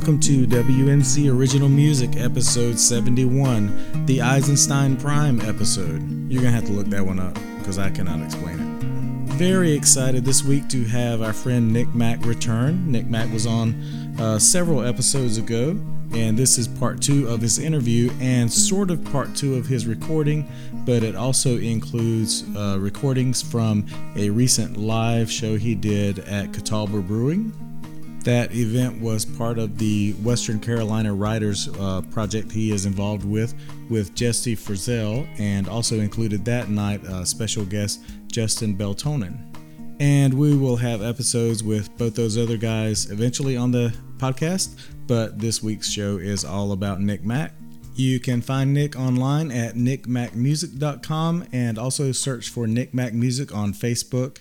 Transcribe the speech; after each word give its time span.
Welcome 0.00 0.20
to 0.20 0.46
WNC 0.46 1.30
Original 1.30 1.68
Music 1.68 2.16
episode 2.16 2.80
71, 2.80 4.06
the 4.06 4.22
Eisenstein 4.22 4.96
Prime 4.96 5.42
episode. 5.42 6.00
You're 6.30 6.40
going 6.40 6.54
to 6.54 6.58
have 6.58 6.64
to 6.64 6.72
look 6.72 6.86
that 6.86 7.04
one 7.04 7.20
up 7.20 7.34
because 7.58 7.78
I 7.78 7.90
cannot 7.90 8.24
explain 8.24 8.58
it. 8.60 9.34
Very 9.34 9.72
excited 9.72 10.24
this 10.24 10.42
week 10.42 10.70
to 10.70 10.84
have 10.84 11.20
our 11.20 11.34
friend 11.34 11.70
Nick 11.70 11.94
Mack 11.94 12.24
return. 12.24 12.90
Nick 12.90 13.08
Mack 13.08 13.30
was 13.30 13.44
on 13.44 13.74
uh, 14.18 14.38
several 14.38 14.82
episodes 14.82 15.36
ago, 15.36 15.78
and 16.14 16.34
this 16.34 16.56
is 16.56 16.66
part 16.66 17.02
two 17.02 17.28
of 17.28 17.42
his 17.42 17.58
interview 17.58 18.10
and 18.22 18.50
sort 18.50 18.90
of 18.90 19.04
part 19.12 19.36
two 19.36 19.56
of 19.56 19.66
his 19.66 19.86
recording, 19.86 20.50
but 20.86 21.02
it 21.02 21.14
also 21.14 21.58
includes 21.58 22.42
uh, 22.56 22.78
recordings 22.80 23.42
from 23.42 23.84
a 24.16 24.30
recent 24.30 24.78
live 24.78 25.30
show 25.30 25.58
he 25.58 25.74
did 25.74 26.20
at 26.20 26.54
Catawba 26.54 27.02
Brewing 27.02 27.52
that 28.24 28.54
event 28.54 29.00
was 29.00 29.24
part 29.24 29.58
of 29.58 29.78
the 29.78 30.12
Western 30.22 30.60
Carolina 30.60 31.12
Writers 31.14 31.68
uh, 31.78 32.02
project 32.10 32.52
he 32.52 32.70
is 32.70 32.84
involved 32.84 33.24
with, 33.24 33.54
with 33.88 34.14
Jesse 34.14 34.56
Frizzell, 34.56 35.26
and 35.38 35.68
also 35.68 36.00
included 36.00 36.44
that 36.44 36.68
night 36.68 37.04
uh, 37.06 37.24
special 37.24 37.64
guest 37.64 38.02
Justin 38.26 38.76
Beltonen. 38.76 39.46
And 40.00 40.32
we 40.32 40.56
will 40.56 40.76
have 40.76 41.02
episodes 41.02 41.62
with 41.62 41.94
both 41.98 42.14
those 42.14 42.38
other 42.38 42.56
guys 42.56 43.10
eventually 43.10 43.56
on 43.56 43.70
the 43.70 43.94
podcast, 44.16 44.78
but 45.06 45.38
this 45.38 45.62
week's 45.62 45.90
show 45.90 46.16
is 46.16 46.44
all 46.44 46.72
about 46.72 47.00
Nick 47.00 47.24
Mack. 47.24 47.54
You 47.94 48.20
can 48.20 48.40
find 48.40 48.72
Nick 48.72 48.98
online 48.98 49.50
at 49.50 49.74
nickmackmusic.com 49.74 51.48
and 51.52 51.78
also 51.78 52.12
search 52.12 52.48
for 52.48 52.66
Nick 52.66 52.94
Mack 52.94 53.12
Music 53.12 53.54
on 53.54 53.74
Facebook 53.74 54.38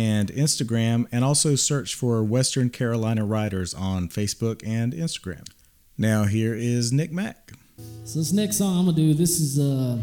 and 0.00 0.32
Instagram, 0.32 1.06
and 1.12 1.22
also 1.22 1.54
search 1.56 1.94
for 1.94 2.24
Western 2.24 2.70
Carolina 2.70 3.22
Writers 3.22 3.74
on 3.74 4.08
Facebook 4.08 4.66
and 4.66 4.94
Instagram. 4.94 5.46
Now 5.98 6.24
here 6.24 6.54
is 6.54 6.90
Nick 6.90 7.12
Mack. 7.12 7.52
So 8.04 8.18
this 8.18 8.32
next 8.32 8.56
song 8.56 8.78
I'm 8.78 8.86
gonna 8.86 8.96
do, 8.96 9.12
this 9.12 9.38
is 9.40 9.58
a 9.58 10.02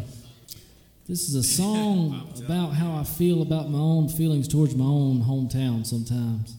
this 1.08 1.28
is 1.28 1.34
a 1.34 1.42
song 1.42 2.32
about 2.46 2.74
how 2.74 2.96
I 2.96 3.04
feel 3.06 3.42
about 3.42 3.72
my 3.72 3.80
own 3.80 4.08
feelings 4.08 4.48
towards 4.48 4.76
my 4.76 4.86
own 4.86 5.24
hometown 5.24 5.84
sometimes. 5.84 6.56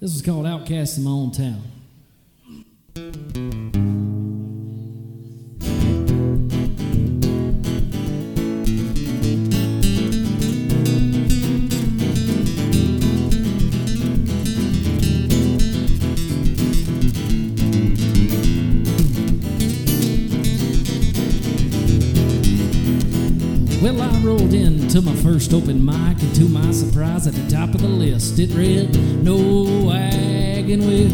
This 0.00 0.12
is 0.12 0.20
called 0.20 0.46
Outcast 0.46 0.98
in 0.98 1.04
My 1.04 1.10
Own 1.10 1.30
Town. 1.30 1.62
Well, 23.82 24.02
I 24.02 24.20
rolled 24.20 24.52
into 24.52 25.00
my 25.00 25.14
first 25.16 25.54
open 25.54 25.82
mic, 25.82 26.20
and 26.20 26.34
to 26.34 26.44
my 26.50 26.70
surprise, 26.70 27.26
at 27.26 27.32
the 27.32 27.50
top 27.50 27.74
of 27.74 27.80
the 27.80 27.88
list, 27.88 28.38
it 28.38 28.50
read, 28.50 28.94
No 29.24 29.36
wagon 29.86 30.86
wheel. 30.86 31.08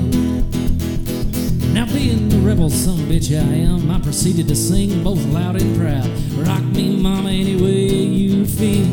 Now, 1.72 1.86
being 1.86 2.28
the 2.28 2.38
rebel 2.38 2.68
son 2.68 2.98
bitch 3.06 3.30
I 3.30 3.44
am, 3.44 3.88
I 3.88 4.00
proceeded 4.00 4.48
to 4.48 4.56
sing 4.56 5.04
both 5.04 5.24
loud 5.26 5.62
and 5.62 5.76
proud. 5.76 6.08
Rock 6.44 6.64
me, 6.64 6.96
mama, 6.96 7.30
any 7.30 7.54
way 7.54 7.86
you 7.86 8.44
feel. 8.44 8.84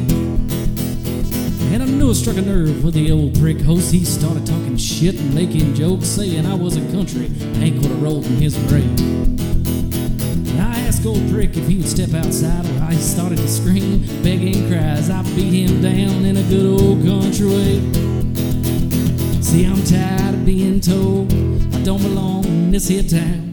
And 1.74 1.82
I 1.82 1.88
knew 1.88 2.12
it 2.12 2.16
struck 2.16 2.38
a 2.38 2.42
nerve 2.42 2.84
with 2.84 2.94
the 2.94 3.10
old 3.10 3.40
prick 3.40 3.60
host. 3.60 3.92
He 3.92 4.06
started 4.06 4.46
talking 4.46 4.78
shit 4.78 5.16
and 5.16 5.34
making 5.34 5.74
jokes, 5.74 6.06
saying 6.06 6.46
I 6.46 6.54
was 6.54 6.78
a 6.78 6.92
country. 6.92 7.30
Hank 7.56 7.82
would 7.82 7.90
have 7.90 8.04
rolled 8.04 8.28
in 8.28 8.34
his 8.34 8.56
grave. 8.68 9.53
Old 11.06 11.30
Prick 11.30 11.58
if 11.58 11.68
he 11.68 11.78
would 11.78 11.88
step 11.88 12.14
outside, 12.14 12.66
or 12.66 12.84
I 12.84 12.94
started 12.96 13.38
to 13.38 13.48
scream, 13.48 14.06
begging 14.24 14.68
cries. 14.70 15.10
I 15.10 15.22
beat 15.36 15.54
him 15.54 15.82
down 15.82 16.24
in 16.24 16.38
a 16.38 16.44
good 16.44 16.66
old 16.66 17.04
country 17.06 17.48
way. 17.48 17.80
See, 19.42 19.66
I'm 19.66 19.84
tired 19.84 20.36
of 20.36 20.46
being 20.46 20.80
told 20.80 21.32
I 21.76 21.84
don't 21.84 22.02
belong 22.02 22.46
in 22.46 22.72
this 22.72 22.88
here 22.88 23.04
town. 23.04 23.52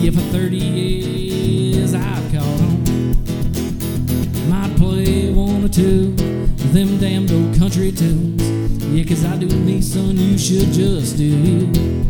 Yeah, 0.00 0.12
for 0.12 0.20
30 0.32 0.56
years 0.56 1.94
I've 1.94 2.32
caught 2.32 2.60
on. 2.62 2.84
Might 4.48 4.74
play 4.76 5.30
one 5.30 5.64
or 5.64 5.68
two 5.68 6.14
of 6.18 6.72
them 6.72 6.98
damned 6.98 7.30
old 7.30 7.58
country 7.58 7.92
tunes. 7.92 8.42
Yeah, 8.92 9.04
'cause 9.04 9.24
I 9.24 9.36
do 9.36 9.48
me, 9.48 9.82
son, 9.82 10.16
you 10.16 10.38
should 10.38 10.72
just 10.72 11.18
do. 11.18 11.24
You 11.24 12.05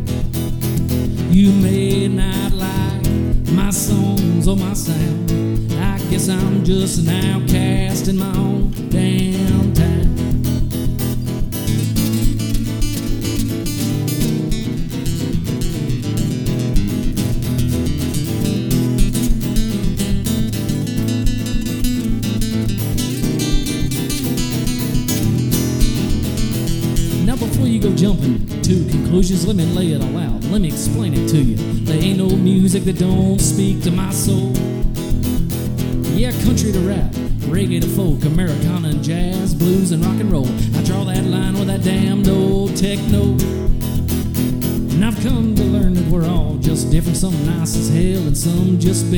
I'm 6.29 6.65
just 6.65 7.07
an 7.07 7.09
outcast 7.09 8.09
in 8.09 8.19
my 8.19 8.37
own 8.37 8.86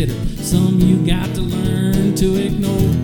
Some 0.07 0.79
you 0.79 1.05
got 1.05 1.27
to 1.35 1.41
learn 1.41 2.15
to 2.15 2.37
ignore. 2.37 2.95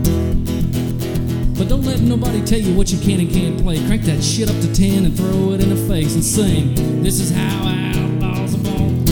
But 1.59 1.69
don't 1.69 1.83
let 1.83 2.01
nobody 2.01 2.41
tell 2.45 2.61
you 2.61 2.73
what 2.77 2.93
you 2.93 3.01
can 3.01 3.19
and 3.19 3.29
can't 3.29 3.61
play. 3.61 3.85
Crank 3.87 4.03
that 4.03 4.23
shit 4.23 4.49
up 4.49 4.55
to 4.61 4.73
10 4.73 5.05
and 5.05 5.17
throw 5.17 5.51
it 5.55 5.61
in 5.61 5.71
the 5.71 5.89
face 5.89 6.15
and 6.15 6.23
sing. 6.23 7.03
This 7.03 7.19
is 7.19 7.33
how 7.33 7.67
outlaws 7.67 8.55
are 8.55 8.63
born. 8.63 9.05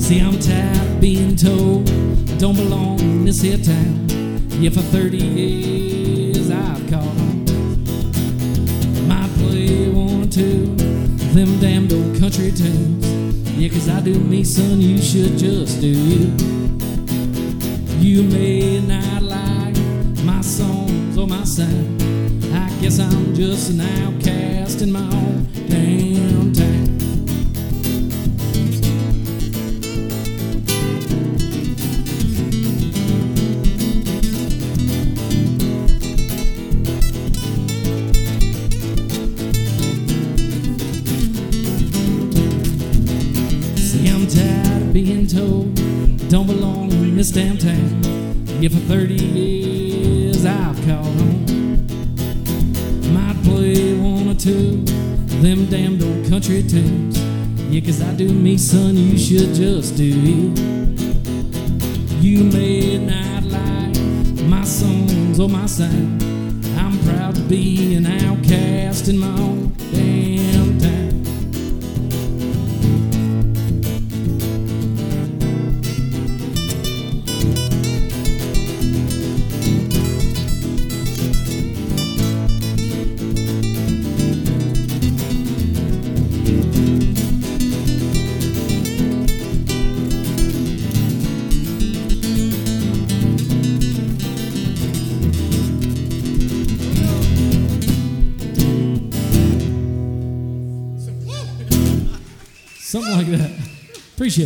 See, 0.00 0.20
I'm 0.20 0.38
tired 0.38 0.76
of 0.76 1.00
being 1.00 1.34
told 1.34 1.86
don't 2.38 2.54
belong 2.54 3.00
in 3.00 3.24
this 3.24 3.40
here 3.40 3.58
town. 3.58 4.06
Yeah, 4.60 4.70
for 4.70 4.82
30 4.82 5.16
years 5.16 6.52
I've 6.52 6.92
on. 6.92 7.46
Might 9.08 9.30
play 9.38 9.88
one 9.88 10.22
or 10.22 10.30
two 10.30 10.76
them 11.34 11.58
damned 11.58 11.92
old 11.92 12.20
country 12.20 12.52
tunes. 12.52 13.17
Yeah, 13.58 13.70
'cause 13.70 13.88
I 13.88 14.00
do 14.00 14.14
me, 14.14 14.44
son, 14.44 14.80
you 14.80 14.98
should 14.98 15.36
just 15.36 15.80
do 15.80 15.88
you. 15.88 16.32
You 18.00 18.22
may 18.22 18.80
not 18.80 19.24
like 19.24 19.76
my 20.22 20.40
songs 20.42 21.18
or 21.18 21.26
my 21.26 21.42
sound. 21.42 22.00
I 22.54 22.70
guess 22.80 23.00
I'm 23.00 23.34
just 23.34 23.70
an 23.70 23.80
outcast 23.80 24.80
in 24.80 24.92
my 24.92 25.00
own 25.12 25.48
damn 25.68 26.07
this 47.28 47.42
damn 47.42 47.58
town. 47.58 48.02
Yeah, 48.60 48.68
for 48.68 48.80
30 48.86 49.14
years 49.14 50.44
I've 50.44 50.76
caught 50.86 51.04
on. 51.04 51.86
Might 53.12 53.42
play 53.44 53.94
one 53.94 54.28
or 54.28 54.34
two 54.34 54.84
them 55.42 55.66
damned 55.66 56.02
old 56.02 56.28
country 56.28 56.62
tunes. 56.62 57.18
Yeah, 57.70 57.80
'cause 57.80 58.00
I 58.02 58.12
do 58.14 58.28
me, 58.28 58.56
son, 58.56 58.96
you 58.96 59.18
should 59.18 59.54
just 59.54 59.96
do 59.96 60.04
you. 60.04 60.54
You 62.20 62.44
may 62.44 62.98
not 62.98 63.44
like 63.44 64.42
my 64.48 64.64
songs 64.64 65.38
or 65.38 65.48
my 65.48 65.66
sound. 65.66 66.24
I'm 66.76 66.98
proud 66.98 67.34
to 67.34 67.42
be 67.42 67.94
an 67.94 68.06
outcast 68.06 69.08
in 69.08 69.18
my 69.18 69.32
own 69.38 69.47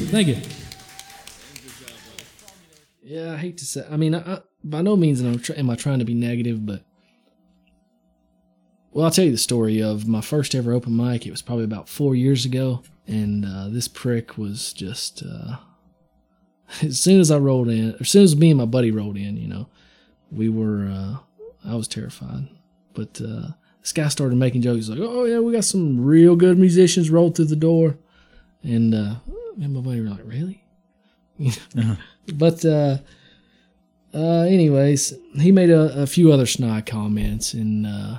Thank 0.01 0.29
you. 0.29 0.37
Yeah, 3.03 3.35
I 3.35 3.37
hate 3.37 3.59
to 3.59 3.67
say. 3.67 3.85
I 3.91 3.99
mean, 3.99 4.15
I, 4.15 4.37
I, 4.37 4.41
by 4.65 4.81
no 4.81 4.97
means 4.97 5.21
am 5.21 5.69
I, 5.71 5.75
trying 5.75 5.99
to 5.99 6.05
be 6.07 6.15
negative, 6.15 6.65
but 6.65 6.83
well, 8.91 9.05
I'll 9.05 9.11
tell 9.11 9.27
you 9.27 9.31
the 9.31 9.37
story 9.37 9.83
of 9.83 10.09
my 10.09 10.23
first 10.23 10.55
ever 10.55 10.73
open 10.73 10.97
mic. 10.97 11.27
It 11.27 11.31
was 11.31 11.43
probably 11.43 11.65
about 11.65 11.91
four 11.91 12.15
years 12.15 12.47
ago, 12.47 12.83
and 13.07 13.45
uh, 13.45 13.69
this 13.69 13.87
prick 13.87 14.39
was 14.39 14.73
just. 14.73 15.23
Uh, 15.23 15.57
as 16.83 16.99
soon 16.99 17.21
as 17.21 17.31
I 17.31 17.37
rolled 17.37 17.69
in, 17.69 17.95
as 18.01 18.09
soon 18.09 18.23
as 18.23 18.35
me 18.35 18.51
and 18.51 18.59
my 18.59 18.65
buddy 18.65 18.91
rolled 18.91 19.19
in, 19.19 19.37
you 19.37 19.49
know, 19.49 19.69
we 20.31 20.49
were. 20.49 20.87
Uh, 20.87 21.17
I 21.69 21.75
was 21.75 21.87
terrified, 21.87 22.49
but 22.95 23.21
uh, 23.21 23.49
this 23.83 23.93
guy 23.93 24.09
started 24.09 24.37
making 24.37 24.63
jokes 24.63 24.89
like, 24.89 25.01
"Oh 25.03 25.25
yeah, 25.25 25.41
we 25.41 25.53
got 25.53 25.65
some 25.65 26.03
real 26.03 26.35
good 26.35 26.59
musicians 26.59 27.11
rolled 27.11 27.37
through 27.37 27.47
the 27.47 27.57
door," 27.57 27.99
and 28.63 28.95
uh, 28.95 29.15
and 29.61 29.75
my 29.75 29.81
buddy 29.81 30.01
were 30.01 30.09
like, 30.09 30.25
"Really?" 30.25 30.65
But 32.35 32.65
uh, 32.65 32.99
uh, 34.15 34.43
anyways, 34.43 35.15
he 35.35 35.51
made 35.51 35.71
a, 35.71 36.03
a 36.03 36.07
few 36.07 36.33
other 36.33 36.47
snide 36.47 36.87
comments, 36.87 37.55
and 37.55 37.87
uh, 37.87 38.19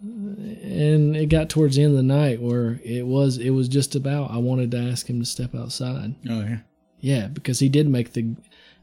and 0.00 1.16
it 1.16 1.28
got 1.28 1.48
towards 1.48 1.76
the 1.76 1.82
end 1.82 1.92
of 1.92 1.96
the 1.96 2.02
night 2.02 2.40
where 2.40 2.80
it 2.84 3.06
was 3.06 3.38
it 3.38 3.50
was 3.50 3.68
just 3.68 3.94
about 3.94 4.30
I 4.30 4.38
wanted 4.38 4.70
to 4.72 4.78
ask 4.78 5.08
him 5.08 5.20
to 5.20 5.26
step 5.26 5.54
outside. 5.54 6.14
Oh 6.28 6.40
yeah. 6.40 6.58
Yeah, 7.00 7.28
because 7.28 7.60
he 7.60 7.68
did 7.68 7.88
make 7.88 8.12
the 8.12 8.34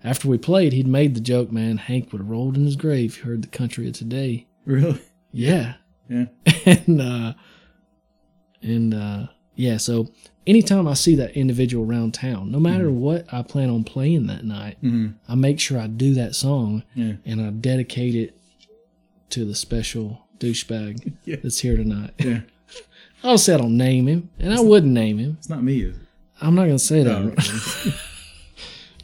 after 0.03 0.27
we 0.27 0.37
played, 0.37 0.73
he'd 0.73 0.87
made 0.87 1.15
the 1.15 1.21
joke, 1.21 1.51
man. 1.51 1.77
Hank 1.77 2.11
would 2.11 2.21
have 2.21 2.29
rolled 2.29 2.55
in 2.55 2.65
his 2.65 2.75
grave 2.75 3.11
if 3.11 3.17
he 3.17 3.23
heard 3.23 3.41
the 3.41 3.47
country 3.47 3.87
of 3.87 3.93
today. 3.93 4.47
Really? 4.65 5.01
Yeah. 5.31 5.75
Yeah. 6.09 6.25
and 6.65 7.01
uh 7.01 7.33
and 8.61 8.93
uh 8.93 9.27
yeah, 9.55 9.77
so 9.77 10.09
anytime 10.47 10.87
I 10.87 10.93
see 10.93 11.15
that 11.15 11.31
individual 11.31 11.89
around 11.89 12.13
town, 12.13 12.51
no 12.51 12.59
matter 12.59 12.89
what 12.91 13.25
I 13.33 13.41
plan 13.41 13.69
on 13.69 13.83
playing 13.83 14.27
that 14.27 14.45
night, 14.45 14.77
Mhm. 14.83 15.13
I 15.27 15.35
make 15.35 15.59
sure 15.59 15.79
I 15.79 15.87
do 15.87 16.13
that 16.15 16.35
song 16.35 16.83
Yeah. 16.95 17.13
and 17.25 17.41
I 17.41 17.49
dedicate 17.49 18.15
it 18.15 18.37
to 19.31 19.45
the 19.45 19.55
special 19.55 20.21
douchebag 20.39 21.13
Yeah. 21.25 21.37
that's 21.41 21.59
here 21.59 21.75
tonight. 21.77 22.11
Yeah. 22.19 22.41
I'll 23.23 23.37
say 23.39 23.53
I 23.55 23.57
don't 23.57 23.77
name 23.77 24.07
him, 24.07 24.29
and 24.39 24.53
I 24.53 24.59
wouldn't 24.59 24.93
name 24.93 25.17
him. 25.17 25.37
It's 25.39 25.49
not 25.49 25.63
me, 25.63 25.81
is 25.81 25.95
it? 25.95 26.01
I'm 26.41 26.53
not 26.55 26.65
gonna 26.65 26.79
say 26.79 27.03
that. 27.03 27.23
No. 27.23 27.33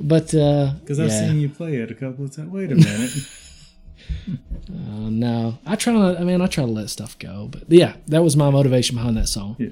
But 0.04 0.34
uh, 0.34 0.74
Because 0.82 1.00
I've 1.00 1.10
yeah. 1.10 1.28
seen 1.28 1.40
you 1.42 1.50
play 1.50 1.76
it 1.76 1.92
a 1.92 1.94
couple 1.94 2.26
of 2.26 2.36
times. 2.36 2.50
Wait 2.52 2.72
a 2.72 2.76
minute. 2.76 3.12
Uh, 4.68 5.10
no, 5.10 5.58
I 5.66 5.76
try 5.76 5.94
to. 5.94 6.20
I 6.20 6.24
mean, 6.24 6.42
I 6.42 6.48
try 6.48 6.66
to 6.66 6.72
let 6.72 6.90
stuff 6.90 7.18
go. 7.20 7.48
But 7.52 7.64
yeah, 7.70 7.94
that 8.08 8.24
was 8.24 8.36
my 8.36 8.50
motivation 8.50 8.96
behind 8.96 9.16
that 9.18 9.28
song. 9.30 9.56
Yeah. 9.60 9.70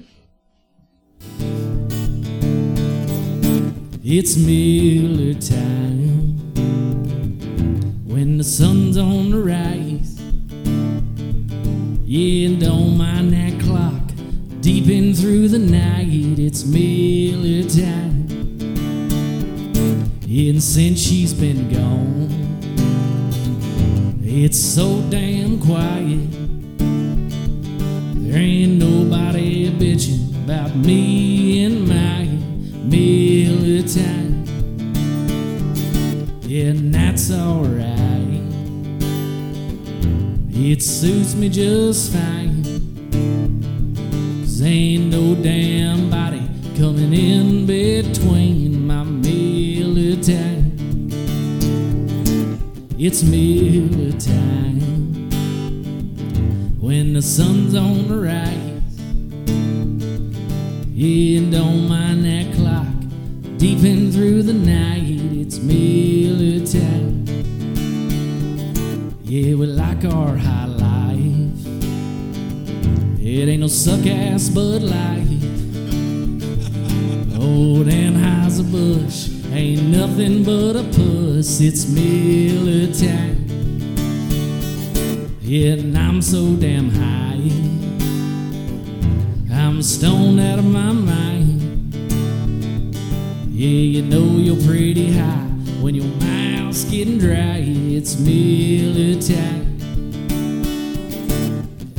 It's 4.11 4.35
Miller 4.37 5.35
time 5.35 6.35
when 8.05 8.37
the 8.37 8.43
sun's 8.43 8.97
on 8.97 9.29
the 9.31 9.37
rise. 9.37 10.19
Yeah, 12.05 12.47
and 12.47 12.59
don't 12.59 12.97
mind 12.97 13.33
that 13.33 13.59
clock 13.61 14.01
deep 14.61 14.87
in 14.87 15.13
through 15.13 15.49
the 15.49 15.59
night. 15.59 16.39
It's 16.39 16.65
Miller 16.65 17.69
time. 17.69 18.27
And 20.27 20.63
since 20.63 20.99
she's 20.99 21.33
been 21.33 21.71
gone, 21.71 22.29
it's 24.23 24.59
so 24.59 25.01
damn 25.09 25.59
quiet. 25.59 26.31
There 28.21 28.37
ain't 28.37 28.79
nobody 28.79 29.48
about 30.49 30.75
me 30.75 31.63
and 31.63 31.87
my. 31.87 32.27
Yeah, 36.47 36.71
and 36.71 36.91
that's 36.91 37.31
alright. 37.31 38.41
It 40.49 40.81
suits 40.81 41.35
me 41.35 41.49
just 41.49 42.11
fine. 42.11 42.63
Cause 44.41 44.63
ain't 44.63 45.11
no 45.11 45.35
damn 45.35 46.09
body 46.09 46.41
coming 46.75 47.13
in 47.13 47.67
between 47.67 48.87
my 48.87 49.03
time. 50.15 51.09
It's 52.97 53.21
time 54.13 55.29
when 56.79 57.13
the 57.13 57.21
sun's 57.21 57.75
on 57.75 58.07
the 58.07 58.17
rise. 58.17 58.68
And 61.01 61.49
don't 61.49 61.87
mind 61.87 62.25
that 62.25 62.53
clock 62.55 62.85
deep 63.57 63.85
in 63.85 64.11
through 64.11 64.43
the 64.43 64.51
night. 64.51 65.21
It's 65.31 65.57
Miller 65.57 66.59
time. 66.65 67.23
Yeah, 69.23 69.55
we 69.55 69.65
like 69.67 70.03
our 70.03 70.35
high 70.35 70.65
life. 70.65 71.65
It 73.17 73.47
ain't 73.47 73.61
no 73.61 73.67
suck 73.67 74.05
ass 74.07 74.49
Bud 74.49 74.81
Light. 74.81 75.39
Oh, 77.39 77.77
Old 77.77 77.87
Anheuser-Busch 77.87 79.53
ain't 79.53 79.83
nothing 79.83 80.43
but 80.43 80.75
a 80.75 80.83
puss. 80.83 81.61
It's 81.61 81.87
Miller 81.87 82.91
time. 82.93 83.45
Yeah, 85.39 85.75
and 85.75 85.97
I'm 85.97 86.21
so 86.21 86.57
damn 86.57 86.89
high. 86.89 87.28
I'm 89.79 89.83
stoned 89.83 90.41
out 90.41 90.59
of 90.59 90.65
my 90.65 90.91
mind. 90.91 91.95
Yeah, 93.47 93.69
you 93.69 94.01
know 94.01 94.25
you're 94.37 94.61
pretty 94.67 95.13
high 95.13 95.47
when 95.79 95.95
your 95.95 96.03
mouth's 96.19 96.83
getting 96.83 97.17
dry. 97.17 97.63
It's 97.63 98.19
Miller 98.19 99.21
time. 99.21 99.77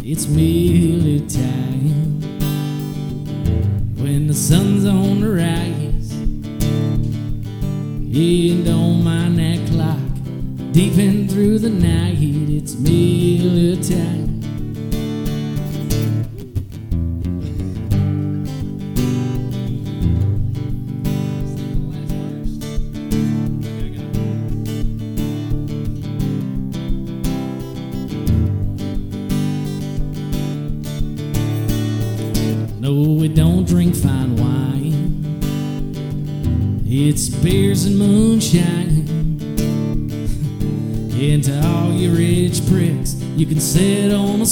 It's 0.05 0.29
Miller 0.29 1.27
time. 1.27 2.21
When 3.97 4.27
the 4.27 4.35
sun's 4.35 4.85
on 4.85 5.23
the 5.23 5.31
rise. 5.31 6.13
Yeah, 8.13 8.57
and 8.57 8.65
don't 8.67 9.03
mind 9.03 9.39
that 9.39 9.67
clock. 9.71 10.73
Deep 10.73 10.99
in 10.99 11.27
through 11.29 11.61
the 11.61 11.71
night, 11.71 12.19
it's 12.21 12.75
Miller 12.75 13.83
time. 13.83 14.10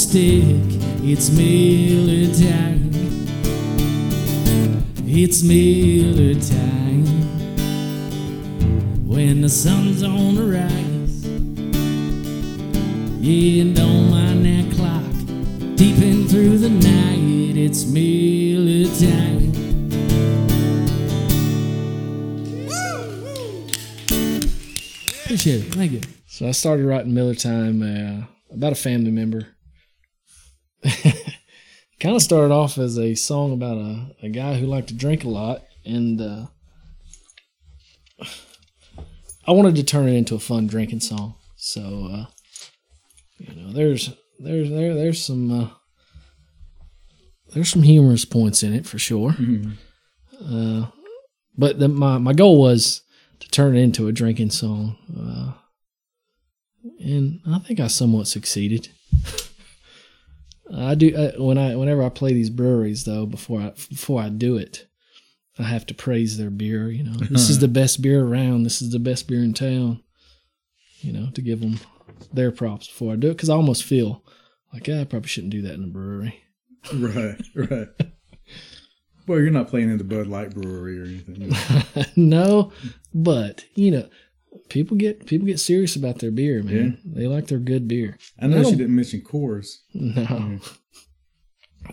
Stick. 0.09 0.43
It's 1.03 1.29
Miller 1.29 2.33
time. 2.33 2.89
It's 5.07 5.43
Miller 5.43 6.35
time. 6.41 7.05
When 9.07 9.43
the 9.43 9.51
sun's 9.51 10.03
on 10.03 10.37
the 10.37 10.45
rise. 10.45 11.27
Yeah, 13.21 13.63
and 13.63 13.77
don't 13.77 14.11
mind 14.11 14.47
that 14.47 14.75
clock. 14.77 15.77
Deep 15.77 15.99
in 15.99 16.27
through 16.27 16.57
the 16.57 16.71
night, 16.71 17.59
it's 17.59 17.85
Miller 17.85 18.89
time. 18.99 19.53
Appreciate 25.25 25.67
it. 25.67 25.75
Thank 25.75 25.93
you. 25.93 26.01
So 26.27 26.49
I 26.49 26.53
started 26.53 26.87
writing 26.87 27.13
Miller 27.13 27.35
Time 27.35 27.83
uh, 27.83 28.55
about 28.55 28.73
a 28.73 28.75
family 28.77 29.11
member. 29.11 29.49
kind 32.01 32.15
of 32.15 32.23
started 32.23 32.53
off 32.53 32.79
as 32.79 32.99
a 32.99 33.15
song 33.15 33.53
about 33.53 33.79
a, 33.79 34.15
a 34.23 34.29
guy 34.29 34.59
who 34.59 34.67
liked 34.67 34.89
to 34.89 34.95
drink 34.95 35.25
a 35.25 35.29
lot, 35.29 35.63
and 35.85 36.21
uh, 36.21 36.47
I 39.47 39.53
wanted 39.53 39.77
to 39.77 39.85
turn 39.85 40.09
it 40.09 40.15
into 40.15 40.35
a 40.35 40.41
fun 40.41 40.67
drinking 40.67 41.01
song. 41.01 41.35
So 41.57 42.09
uh, 42.13 42.27
you 43.39 43.55
know, 43.55 43.73
there's 43.73 44.13
there's 44.39 44.71
there 44.71 44.95
there's 44.95 45.25
some 45.25 45.51
uh, 45.51 45.69
there's 47.53 47.71
some 47.71 47.83
humorous 47.83 48.25
points 48.25 48.63
in 48.63 48.73
it 48.73 48.87
for 48.87 48.99
sure. 48.99 49.35
Uh, 50.41 50.87
but 51.57 51.79
the, 51.79 51.89
my 51.89 52.19
my 52.19 52.33
goal 52.33 52.61
was 52.61 53.03
to 53.41 53.49
turn 53.49 53.77
it 53.77 53.81
into 53.81 54.07
a 54.07 54.13
drinking 54.13 54.51
song, 54.51 54.97
uh, 55.19 55.53
and 57.01 57.41
I 57.49 57.59
think 57.59 57.81
I 57.81 57.89
somewhat 57.89 58.29
succeeded. 58.29 58.89
I 60.75 60.95
do 60.95 61.15
uh, 61.17 61.33
when 61.43 61.59
I 61.59 61.77
whenever 61.77 62.03
I 62.03 62.09
play 62.09 62.33
these 62.33 62.51
breweries 62.51 63.05
though 63.05 63.27
before 63.27 63.61
I 63.61 63.71
before 63.71 64.21
I 64.21 64.29
do 64.29 64.57
it, 64.57 64.87
I 65.59 65.65
have 65.65 65.87
to 65.87 65.95
praise 65.95 66.37
their 66.37 66.51
beer. 66.51 66.89
You 66.91 67.05
know, 67.05 67.15
this 67.31 67.51
is 67.51 67.59
the 67.61 67.69
best 67.69 68.03
beer 68.03 68.25
around. 68.25 68.65
This 68.65 68.83
is 68.83 68.91
the 68.91 68.99
best 68.99 69.29
beer 69.29 69.43
in 69.43 69.55
town. 69.55 70.03
You 71.01 71.13
know, 71.13 71.31
to 71.35 71.41
give 71.41 71.61
them 71.61 71.79
their 72.33 72.51
props 72.51 72.89
before 72.89 73.13
I 73.13 73.17
do 73.17 73.29
it 73.31 73.35
because 73.35 73.49
I 73.49 73.55
almost 73.55 73.85
feel 73.85 74.25
like 74.73 74.89
"Ah, 74.91 75.01
I 75.01 75.05
probably 75.05 75.29
shouldn't 75.29 75.53
do 75.53 75.63
that 75.63 75.75
in 75.75 75.85
a 75.85 75.89
brewery. 75.89 76.43
Right, 76.95 77.37
right. 77.57 77.89
well, 79.27 79.41
you're 79.41 79.51
not 79.51 79.69
playing 79.69 79.91
in 79.91 79.99
the 79.99 80.05
Bud 80.05 80.29
Light 80.29 80.55
Brewery 80.55 81.01
or 81.01 81.05
anything. 81.05 81.53
no, 82.17 82.73
but 83.13 83.65
you 83.75 83.91
know, 83.91 84.09
people 84.69 84.97
get 84.97 85.27
people 85.27 85.47
get 85.47 85.61
serious 85.61 85.97
about 85.97 86.19
their 86.19 86.31
beer, 86.31 86.63
man. 86.63 86.99
They 87.05 87.27
like 87.27 87.47
their 87.49 87.59
good 87.59 87.87
beer. 87.89 88.17
I 88.41 88.47
know 88.47 88.59
you 88.61 88.77
didn't 88.77 88.95
mention 88.97 89.21
Coors. 89.23 89.77
No, 89.95 90.59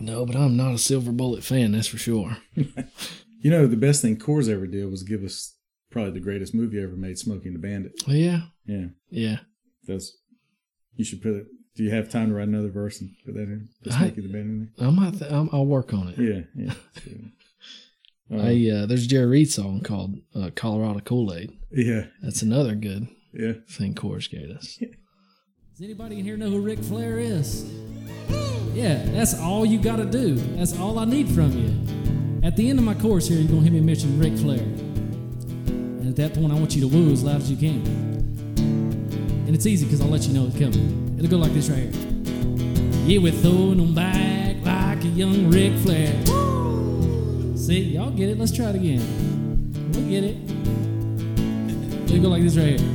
no, 0.00 0.26
but 0.26 0.36
I'm 0.36 0.56
not 0.56 0.74
a 0.74 0.78
Silver 0.78 1.12
Bullet 1.12 1.42
fan. 1.44 1.72
That's 1.72 1.88
for 1.88 1.98
sure. 1.98 2.36
You 3.38 3.50
know, 3.52 3.68
the 3.68 3.76
best 3.76 4.02
thing 4.02 4.16
Coors 4.16 4.48
ever 4.48 4.66
did 4.66 4.90
was 4.90 5.04
give 5.04 5.22
us 5.22 5.54
probably 5.90 6.10
the 6.12 6.20
greatest 6.20 6.52
movie 6.52 6.82
ever 6.82 6.96
made, 6.96 7.16
Smokey 7.16 7.46
and 7.46 7.54
the 7.54 7.60
Bandit. 7.60 7.92
Well, 8.04 8.16
yeah, 8.16 8.40
Yeah, 8.64 8.86
yeah. 9.08 9.36
that's. 9.86 10.16
You 10.96 11.04
should 11.04 11.22
put 11.22 11.34
it. 11.34 11.46
Do 11.76 11.84
you 11.84 11.90
have 11.90 12.08
time 12.08 12.30
to 12.30 12.34
write 12.34 12.48
another 12.48 12.70
verse 12.70 13.00
and 13.00 13.10
put 13.24 13.34
that 13.34 13.42
in? 13.42 13.68
I- 13.86 13.90
Smokey 13.90 14.22
and 14.22 14.24
the 14.24 14.32
Bandit 14.32 14.68
I 14.80 14.90
might. 14.90 15.18
Th- 15.18 15.30
I'm, 15.30 15.48
I'll 15.52 15.66
work 15.66 15.94
on 15.94 16.08
it. 16.08 16.18
Yeah, 16.18 16.40
yeah. 16.56 16.74
Uh, 18.32 18.38
I 18.38 18.70
uh, 18.82 18.86
there's 18.86 19.04
a 19.04 19.08
Jerry 19.08 19.26
Reed 19.26 19.50
song 19.50 19.80
called 19.82 20.16
uh, 20.34 20.50
Colorado 20.54 21.00
Kool 21.00 21.32
Aid. 21.32 21.52
yeah, 21.70 22.06
That's 22.22 22.42
another 22.42 22.74
good 22.74 23.06
yeah. 23.32 23.52
thing 23.68 23.94
Coors 23.94 24.28
gave 24.30 24.50
us. 24.50 24.76
Does 25.76 25.84
anybody 25.84 26.18
in 26.18 26.24
here 26.24 26.36
know 26.36 26.50
who 26.50 26.60
Ric 26.60 26.78
Flair 26.80 27.18
is? 27.18 27.70
Yeah, 28.72 29.02
that's 29.06 29.38
all 29.38 29.64
you 29.64 29.78
got 29.78 29.96
to 29.96 30.04
do. 30.06 30.34
That's 30.56 30.78
all 30.78 30.98
I 30.98 31.04
need 31.04 31.28
from 31.28 31.52
you. 31.52 32.42
At 32.46 32.56
the 32.56 32.68
end 32.68 32.78
of 32.78 32.84
my 32.84 32.94
course 32.94 33.28
here, 33.28 33.38
you're 33.38 33.48
going 33.48 33.64
to 33.64 33.70
hear 33.70 33.80
me 33.80 33.80
mention 33.86 34.18
Ric 34.18 34.36
Flair. 34.38 34.58
And 34.58 36.08
at 36.08 36.16
that 36.16 36.34
point, 36.34 36.52
I 36.52 36.54
want 36.56 36.74
you 36.74 36.80
to 36.82 36.88
woo 36.88 37.10
as 37.12 37.22
loud 37.22 37.42
as 37.42 37.50
you 37.50 37.56
can. 37.56 37.84
And 39.46 39.54
it's 39.54 39.66
easy 39.66 39.84
because 39.84 40.00
I'll 40.00 40.08
let 40.08 40.26
you 40.26 40.34
know 40.34 40.46
it's 40.46 40.58
coming. 40.58 41.14
It'll 41.18 41.30
go 41.30 41.36
like 41.36 41.52
this 41.52 41.68
right 41.68 41.94
here. 41.94 42.02
Yeah, 43.06 43.18
we're 43.20 43.32
throwing 43.32 43.76
them 43.78 43.94
back 43.94 44.56
like 44.64 45.04
a 45.04 45.08
young 45.08 45.50
Ric 45.50 45.72
Flair. 45.80 46.12
See, 47.66 47.80
y'all 47.80 48.12
get 48.12 48.28
it. 48.28 48.38
Let's 48.38 48.52
try 48.52 48.66
it 48.66 48.76
again. 48.76 49.00
We'll 49.92 50.08
get 50.08 50.22
it. 50.22 50.36
It'll 52.08 52.22
go 52.22 52.28
like 52.28 52.44
this 52.44 52.56
right 52.56 52.78
here. 52.78 52.88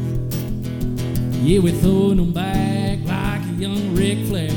Yeah, 1.44 1.60
we're 1.60 1.74
throwing 1.74 2.16
them 2.16 2.32
back 2.32 3.00
like 3.00 3.42
a 3.50 3.54
young 3.60 3.94
Ric 3.94 4.20
Flair. 4.28 4.50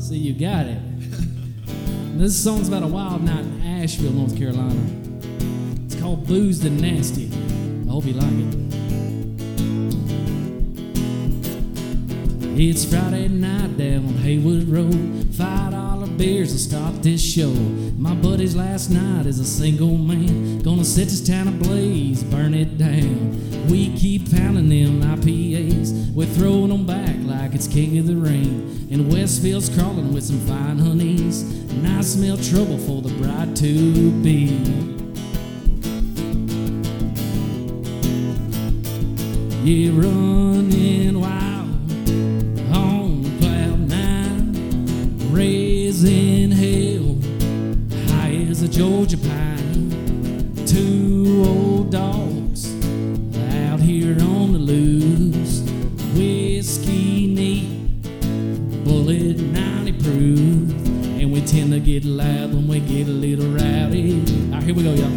So 0.00 0.14
you 0.14 0.34
got 0.34 0.66
it. 0.66 0.78
this 2.16 2.40
song's 2.40 2.68
about 2.68 2.84
a 2.84 2.86
wild 2.86 3.24
night 3.24 3.40
in 3.40 3.60
Asheville, 3.62 4.12
North 4.12 4.38
Carolina. 4.38 4.80
It's 5.84 5.96
called 5.96 6.28
Boozed 6.28 6.64
and 6.64 6.80
Nasty. 6.80 7.28
I 7.88 7.90
hope 7.90 8.04
you 8.04 8.12
like 8.12 8.30
it. 8.30 8.54
It's 12.56 12.84
Friday 12.84 13.26
night 13.26 13.76
down 13.76 14.06
on 14.06 14.14
Haywood 14.18 14.68
Road. 14.68 15.34
Five 15.34 15.72
dollar 15.72 16.01
beers 16.16 16.52
will 16.52 16.58
stop 16.58 16.94
this 17.02 17.22
show. 17.22 17.50
My 17.96 18.14
buddy's 18.14 18.54
last 18.56 18.90
night 18.90 19.26
is 19.26 19.38
a 19.38 19.44
single 19.44 19.96
man. 19.96 20.60
Gonna 20.60 20.84
set 20.84 21.08
this 21.08 21.26
town 21.26 21.48
ablaze, 21.48 22.22
burn 22.24 22.54
it 22.54 22.78
down. 22.78 23.68
We 23.68 23.96
keep 23.96 24.30
pounding 24.30 24.68
them 24.68 25.02
IPAs. 25.02 26.12
We're 26.14 26.26
throwing 26.26 26.68
them 26.68 26.86
back 26.86 27.16
like 27.20 27.54
it's 27.54 27.66
king 27.66 27.98
of 27.98 28.06
the 28.06 28.16
ring. 28.16 28.88
And 28.90 29.12
Westfield's 29.12 29.68
crawling 29.68 30.12
with 30.12 30.24
some 30.24 30.40
fine 30.40 30.78
honeys. 30.78 31.42
And 31.42 31.86
I 31.86 32.00
smell 32.02 32.36
trouble 32.36 32.78
for 32.78 33.00
the 33.02 33.14
bride 33.22 33.56
to 33.56 34.10
be. 34.22 34.58
Yeah, 39.64 39.92
running 39.94 41.20
wild 41.20 41.51
Georgia 49.12 49.28
pine. 49.28 50.54
Two 50.66 51.44
old 51.46 51.90
dogs 51.90 52.74
out 53.66 53.78
here 53.78 54.16
on 54.22 54.52
the 54.52 54.58
loose, 54.58 55.60
whiskey 56.14 57.26
neat, 57.26 57.92
Bulleit 58.84 59.38
90 59.38 59.92
proof, 59.92 60.70
and 61.20 61.30
we 61.30 61.42
tend 61.42 61.72
to 61.72 61.80
get 61.80 62.04
loud 62.06 62.54
when 62.54 62.66
we 62.66 62.80
get 62.80 63.06
a 63.06 63.10
little 63.10 63.48
rowdy. 63.48 64.22
All 64.46 64.54
right, 64.54 64.62
here 64.62 64.74
we 64.74 64.82
go, 64.82 64.94
y'all. 64.94 65.10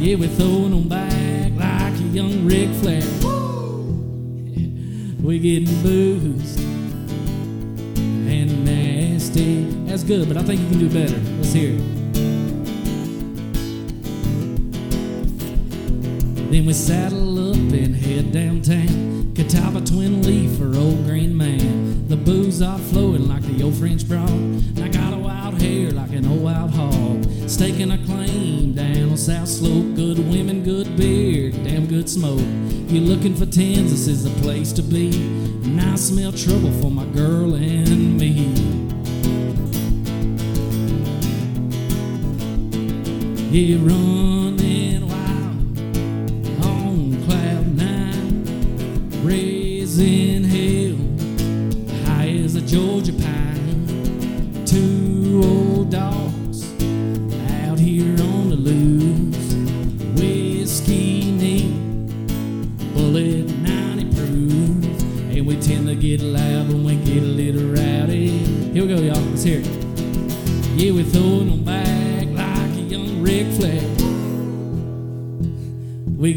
Yeah, 0.00 0.16
we're 0.16 0.28
throwing 0.28 0.70
them 0.70 0.88
back 0.88 1.52
like 1.54 1.92
a 2.00 2.04
young 2.12 2.44
Ric 2.44 2.70
Flair. 2.80 3.02
We're 5.20 5.38
getting 5.38 5.82
boozed 5.82 6.60
and 7.98 8.64
nasty. 8.64 9.64
That's 9.86 10.02
good, 10.02 10.26
but 10.26 10.36
I 10.36 10.42
think 10.42 10.60
you 10.60 10.68
can 10.68 10.78
do 10.78 10.88
better. 10.88 11.18
Let's 11.36 11.52
hear 11.52 11.74
it. 11.74 11.97
Then 16.50 16.64
we 16.64 16.72
saddle 16.72 17.50
up 17.50 17.56
and 17.56 17.94
head 17.94 18.32
downtown. 18.32 19.34
Catawba 19.34 19.86
Twin 19.86 20.22
Leaf 20.22 20.56
for 20.56 20.74
Old 20.78 21.04
Green 21.04 21.36
Man. 21.36 22.08
The 22.08 22.16
booze 22.16 22.62
are 22.62 22.78
flowing 22.78 23.28
like 23.28 23.42
the 23.42 23.62
old 23.62 23.74
French 23.74 24.08
broad. 24.08 24.30
And 24.30 24.80
I 24.80 24.88
got 24.88 25.12
a 25.12 25.18
wild 25.18 25.60
hair 25.60 25.90
like 25.90 26.10
an 26.12 26.26
old 26.26 26.42
wild 26.42 26.70
hog. 26.70 27.26
Staking 27.46 27.90
a 27.90 27.98
claim 28.06 28.72
down 28.72 29.10
on 29.10 29.18
South 29.18 29.46
Slope. 29.46 29.94
Good 29.94 30.18
women, 30.20 30.64
good 30.64 30.96
beer, 30.96 31.50
damn 31.50 31.86
good 31.86 32.08
smoke. 32.08 32.40
You're 32.88 33.04
looking 33.04 33.36
for 33.36 33.44
tens, 33.44 33.90
this 33.90 34.08
is 34.08 34.24
the 34.24 34.30
place 34.40 34.72
to 34.72 34.82
be. 34.82 35.10
And 35.64 35.78
I 35.78 35.96
smell 35.96 36.32
trouble 36.32 36.72
for 36.80 36.90
my 36.90 37.04
girl 37.12 37.56
and 37.56 38.16
me. 38.18 38.54
Yeah, 43.50 43.76
running 43.80 44.37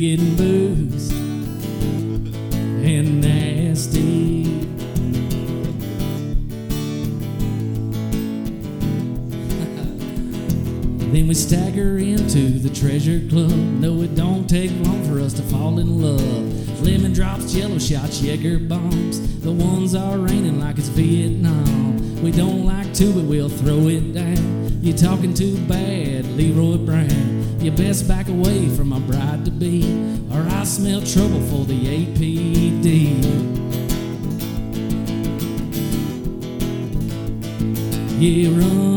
getting 0.01 0.36
and 2.84 3.22
nasty. 3.22 4.41
Then 11.12 11.27
we 11.27 11.36
stagger 11.36 12.00
into 12.00 12.58
the 12.58 12.70
treasure 12.74 13.20
club. 13.29 13.51
No, 13.51 14.01
it 14.01 14.15
don't 14.15 14.48
take 14.50 14.72
long 14.79 15.03
for 15.03 15.20
us 15.20 15.34
to 15.34 15.43
fall 15.43 15.77
in 15.77 16.01
love. 16.01 16.81
Lemon 16.81 17.13
drops, 17.13 17.53
jello 17.53 17.77
shots, 17.77 18.22
Jaeger 18.22 18.58
bombs. 18.58 19.41
The 19.41 19.51
ones 19.51 19.93
are 19.93 20.17
raining 20.17 20.60
like 20.60 20.79
it's 20.79 20.88
Vietnam. 20.88 22.24
We 22.24 22.31
don't 22.31 22.65
like 22.65 22.91
to, 22.96 23.13
but 23.13 23.25
we'll 23.25 23.50
throw 23.50 23.88
it 23.88 24.13
down. 24.15 24.79
You're 24.81 24.98
talking 24.98 25.36
too 25.36 25.58
bad, 25.67 26.25
Leroy 26.25 26.77
Brown. 26.77 27.60
You 27.60 27.70
best 27.70 28.08
back 28.08 28.27
away 28.27 28.67
from 28.70 28.88
my 28.88 29.00
bride 29.00 29.50
Yeah, 38.22 38.50
running 38.50 38.90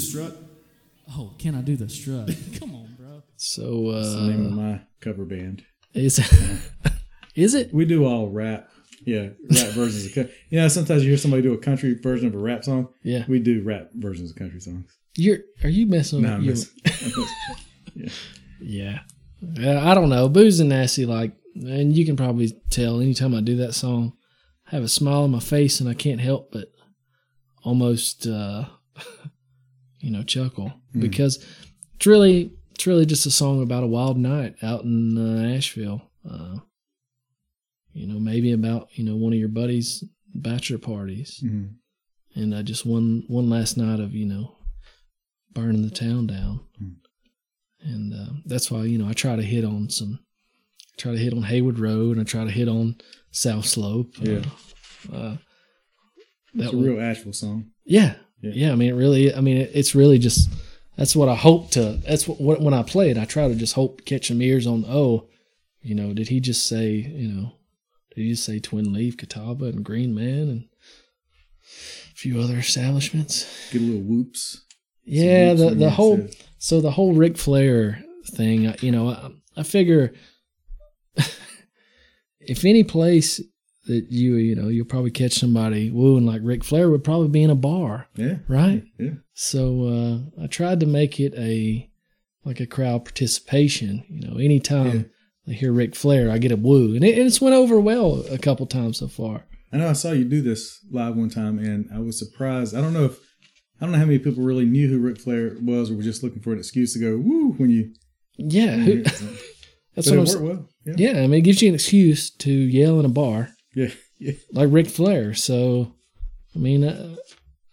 strut? 0.00 0.36
Oh, 1.12 1.34
can 1.38 1.54
I 1.54 1.60
do 1.62 1.76
the 1.76 1.88
strut? 1.88 2.30
Come 2.58 2.74
on, 2.74 2.94
bro. 2.98 3.22
So 3.36 3.92
That's 3.92 4.14
the 4.14 4.20
name 4.22 4.46
of 4.46 4.52
uh, 4.52 4.56
my 4.56 4.80
cover 5.00 5.24
band. 5.24 5.62
is 5.94 6.18
is 7.34 7.54
it? 7.54 7.72
We 7.74 7.84
do 7.84 8.04
all 8.06 8.28
rap. 8.28 8.68
Yeah, 9.06 9.28
rap 9.50 9.68
versions 9.74 10.06
of 10.06 10.14
country. 10.14 10.34
You 10.50 10.60
know, 10.60 10.68
sometimes 10.68 11.02
you 11.02 11.08
hear 11.08 11.16
somebody 11.18 11.42
do 11.42 11.54
a 11.54 11.58
country 11.58 11.94
version 11.94 12.28
of 12.28 12.34
a 12.34 12.38
rap 12.38 12.64
song. 12.64 12.88
Yeah. 13.02 13.24
We 13.28 13.38
do 13.40 13.62
rap 13.62 13.90
versions 13.94 14.30
of 14.30 14.36
country 14.36 14.60
songs. 14.60 14.90
You're 15.16 15.38
are 15.64 15.70
you 15.70 15.86
messing 15.86 16.22
No, 16.22 16.28
with 16.28 16.36
I'm 16.36 16.42
you? 16.44 16.50
messing- 16.50 18.08
Yeah. 18.60 19.00
Yeah, 19.54 19.90
I 19.90 19.94
don't 19.94 20.10
know. 20.10 20.28
Booze 20.28 20.60
and 20.60 20.68
nasty, 20.68 21.06
like, 21.06 21.32
and 21.54 21.96
you 21.96 22.04
can 22.04 22.14
probably 22.16 22.52
tell 22.68 23.00
anytime 23.00 23.34
I 23.34 23.40
do 23.40 23.56
that 23.56 23.74
song, 23.74 24.12
I 24.70 24.74
have 24.76 24.84
a 24.84 24.88
smile 24.88 25.22
on 25.22 25.30
my 25.30 25.40
face 25.40 25.80
and 25.80 25.88
I 25.88 25.94
can't 25.94 26.20
help 26.20 26.52
but 26.52 26.68
almost, 27.64 28.26
uh, 28.26 28.66
you 30.00 30.10
know, 30.10 30.22
chuckle 30.22 30.72
because 30.98 31.36
it's 31.96 32.06
really, 32.06 32.52
it's 32.72 32.86
really 32.86 33.06
just 33.06 33.26
a 33.26 33.30
song 33.30 33.62
about 33.62 33.82
a 33.84 33.86
wild 33.86 34.16
night 34.18 34.54
out 34.62 34.82
in 34.84 35.16
uh, 35.18 35.54
Asheville. 35.56 36.02
Uh, 36.28 36.56
you 37.92 38.06
know, 38.06 38.18
maybe 38.20 38.52
about 38.52 38.88
you 38.92 39.04
know 39.04 39.16
one 39.16 39.32
of 39.32 39.38
your 39.38 39.48
buddies' 39.48 40.04
bachelor 40.34 40.78
parties, 40.78 41.40
Mhm. 41.44 41.74
and 42.34 42.54
uh, 42.54 42.62
just 42.62 42.86
one 42.86 43.24
one 43.28 43.50
last 43.50 43.76
night 43.76 44.00
of 44.00 44.14
you 44.14 44.26
know 44.26 44.56
burning 45.52 45.82
the 45.82 45.90
town 45.90 46.26
down 46.28 46.60
and 47.82 48.12
uh, 48.14 48.32
that's 48.46 48.70
why 48.70 48.84
you 48.84 48.98
know 48.98 49.08
I 49.08 49.12
try 49.14 49.36
to 49.36 49.42
hit 49.42 49.64
on 49.64 49.88
some, 49.88 50.20
try 50.98 51.12
to 51.12 51.18
hit 51.18 51.32
on 51.32 51.42
Haywood 51.42 51.78
Road, 51.78 52.16
and 52.16 52.20
I 52.20 52.24
try 52.30 52.44
to 52.44 52.50
hit 52.50 52.68
on 52.68 52.96
South 53.30 53.64
Slope. 53.66 54.14
Yeah. 54.20 54.42
uh, 55.12 55.16
uh, 55.16 55.36
It's 56.54 56.72
a 56.72 56.76
real 56.76 57.00
Asheville 57.00 57.32
song. 57.32 57.70
yeah, 57.84 58.16
Yeah. 58.42 58.52
yeah, 58.54 58.72
I 58.72 58.74
mean, 58.74 58.90
it 58.90 58.94
really, 58.96 59.34
I 59.34 59.40
mean, 59.40 59.58
it, 59.58 59.70
it's 59.74 59.94
really 59.94 60.18
just 60.18 60.48
that's 60.96 61.14
what 61.16 61.28
I 61.28 61.34
hope 61.34 61.70
to. 61.72 62.00
That's 62.06 62.26
what, 62.28 62.40
what 62.40 62.60
when 62.60 62.74
I 62.74 62.82
play 62.82 63.10
it, 63.10 63.18
I 63.18 63.24
try 63.24 63.48
to 63.48 63.54
just 63.54 63.74
hope 63.74 64.04
catch 64.04 64.28
some 64.28 64.40
ears 64.42 64.66
on. 64.66 64.84
Oh, 64.88 65.26
you 65.82 65.94
know, 65.94 66.12
did 66.12 66.28
he 66.28 66.40
just 66.40 66.66
say, 66.66 66.90
you 66.90 67.28
know, 67.28 67.52
did 68.14 68.22
he 68.22 68.30
just 68.30 68.44
say 68.44 68.58
Twin 68.58 68.92
Leaf, 68.92 69.16
Catawba, 69.16 69.66
and 69.66 69.84
Green 69.84 70.14
Man, 70.14 70.48
and 70.48 70.64
a 72.12 72.14
few 72.14 72.40
other 72.40 72.56
establishments? 72.58 73.46
Get 73.72 73.82
a 73.82 73.84
little 73.84 74.02
whoops. 74.02 74.62
Yeah, 75.04 75.50
whoops 75.54 75.60
the 75.60 75.74
the 75.74 75.90
whole 75.90 76.16
said- 76.18 76.36
so 76.58 76.80
the 76.80 76.90
whole 76.92 77.14
Ric 77.14 77.38
Flair 77.38 78.02
thing, 78.32 78.74
you 78.80 78.92
know, 78.92 79.08
I, 79.08 79.30
I 79.56 79.62
figure 79.62 80.12
if 82.40 82.64
any 82.64 82.84
place 82.84 83.40
that 83.86 84.06
you 84.10 84.34
you 84.36 84.54
know 84.54 84.68
you'll 84.68 84.84
probably 84.86 85.10
catch 85.10 85.32
somebody 85.34 85.90
wooing 85.90 86.26
like 86.26 86.40
Ric 86.44 86.62
Flair 86.64 86.90
would 86.90 87.04
probably 87.04 87.28
be 87.28 87.42
in 87.42 87.50
a 87.50 87.54
bar, 87.54 88.06
Yeah. 88.16 88.36
right? 88.48 88.84
Yeah. 88.98 89.14
So 89.34 89.84
uh, 90.38 90.42
I 90.44 90.46
tried 90.46 90.80
to 90.80 90.86
make 90.86 91.18
it 91.20 91.34
a 91.36 91.88
like 92.44 92.60
a 92.60 92.66
crowd 92.66 93.04
participation. 93.04 94.04
You 94.08 94.28
know, 94.28 94.36
anytime 94.38 95.10
I 95.48 95.52
hear 95.52 95.72
Ric 95.72 95.94
Flair, 95.96 96.30
I 96.30 96.38
get 96.38 96.52
a 96.52 96.56
woo, 96.56 96.94
and, 96.94 97.04
it, 97.04 97.16
and 97.18 97.26
it's 97.26 97.40
went 97.40 97.54
over 97.54 97.80
well 97.80 98.24
a 98.30 98.38
couple 98.38 98.66
times 98.66 98.98
so 98.98 99.08
far. 99.08 99.44
I 99.72 99.76
know 99.78 99.88
I 99.88 99.92
saw 99.94 100.10
you 100.12 100.24
do 100.24 100.42
this 100.42 100.84
live 100.90 101.16
one 101.16 101.30
time, 101.30 101.58
and 101.58 101.88
I 101.94 102.00
was 102.00 102.18
surprised. 102.18 102.74
I 102.74 102.80
don't 102.80 102.92
know 102.92 103.04
if 103.06 103.18
I 103.80 103.86
don't 103.86 103.92
know 103.92 103.98
how 103.98 104.04
many 104.04 104.18
people 104.18 104.42
really 104.44 104.66
knew 104.66 104.88
who 104.88 104.98
Ric 104.98 105.18
Flair 105.18 105.56
was, 105.62 105.90
or 105.90 105.94
were 105.96 106.02
just 106.02 106.22
looking 106.22 106.42
for 106.42 106.52
an 106.52 106.58
excuse 106.58 106.92
to 106.94 106.98
go 106.98 107.16
woo 107.16 107.52
when 107.52 107.70
you. 107.70 107.92
Yeah, 108.36 108.76
when 108.76 108.86
you 108.86 109.02
that's 109.04 109.20
but 109.20 110.06
what 110.06 110.06
it 110.06 110.12
I'm 110.12 110.18
worked 110.18 110.28
saying. 110.30 110.44
well. 110.46 110.68
Yeah. 110.86 110.94
Yeah, 110.96 111.18
I 111.22 111.26
mean, 111.26 111.34
it 111.40 111.42
gives 111.42 111.62
you 111.62 111.68
an 111.68 111.74
excuse 111.76 112.30
to 112.30 112.50
yell 112.52 112.98
in 112.98 113.04
a 113.06 113.08
bar. 113.10 113.50
Yeah. 113.74 113.90
Yeah. 114.18 114.32
like 114.52 114.68
Ric 114.70 114.88
Flair. 114.88 115.34
So, 115.34 115.94
I 116.54 116.58
mean, 116.58 116.84
uh, 116.84 117.16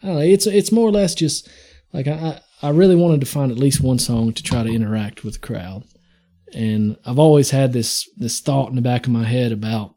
I 0.02 0.08
don't 0.08 0.16
know. 0.16 0.22
It's 0.22 0.48
it's 0.48 0.72
more 0.72 0.88
or 0.88 0.92
less 0.92 1.16
just 1.16 1.50
like 1.94 2.08
I 2.08 2.40
I 2.62 2.70
really 2.70 2.96
wanted 2.96 3.20
to 3.22 3.26
find 3.26 3.52
at 3.52 3.60
least 3.60 3.82
one 3.82 4.00
song 4.00 4.34
to 4.34 4.44
try 4.44 4.64
to 4.64 4.74
interact 4.74 5.24
with 5.24 5.36
the 5.36 5.40
crowd, 5.48 5.84
and 6.54 6.98
I've 7.06 7.20
always 7.20 7.52
had 7.52 7.74
this 7.74 8.10
this 8.18 8.40
thought 8.40 8.70
in 8.70 8.76
the 8.76 8.82
back 8.82 9.06
of 9.06 9.12
my 9.12 9.26
head 9.26 9.52
about, 9.52 9.96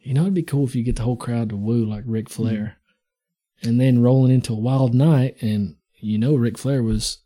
you 0.00 0.14
know, 0.14 0.22
it'd 0.22 0.34
be 0.34 0.42
cool 0.42 0.66
if 0.66 0.74
you 0.74 0.82
get 0.82 0.96
the 0.96 1.02
whole 1.02 1.16
crowd 1.16 1.48
to 1.50 1.56
woo 1.56 1.84
like 1.84 2.04
Ric 2.06 2.28
Flair, 2.28 2.76
and 3.62 3.80
then 3.80 4.02
rolling 4.02 4.32
into 4.32 4.52
a 4.52 4.60
wild 4.60 4.94
night, 4.94 5.36
and 5.42 5.76
you 6.00 6.18
know, 6.18 6.34
Ric 6.34 6.58
Flair 6.58 6.82
was 6.82 7.18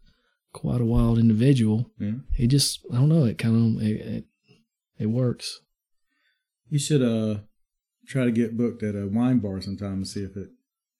quite 0.52 0.81
a 0.81 0.87
wild 0.87 1.18
individual. 1.18 1.90
Yeah. 1.98 2.12
He 2.35 2.46
just 2.46 2.81
I 2.92 2.96
don't 2.96 3.11
know. 3.11 3.24
It 3.24 3.38
kind 3.38 3.76
of 3.76 3.83
it, 3.83 4.00
it 4.00 4.24
it 4.98 5.07
works. 5.07 5.61
You 6.68 6.79
should 6.79 7.02
uh 7.02 7.40
try 8.06 8.24
to 8.24 8.30
get 8.30 8.56
booked 8.56 8.82
at 8.82 8.94
a 8.94 9.06
wine 9.06 9.38
bar 9.38 9.60
sometime 9.60 9.94
and 9.94 10.08
see 10.08 10.22
if 10.22 10.36
it 10.36 10.48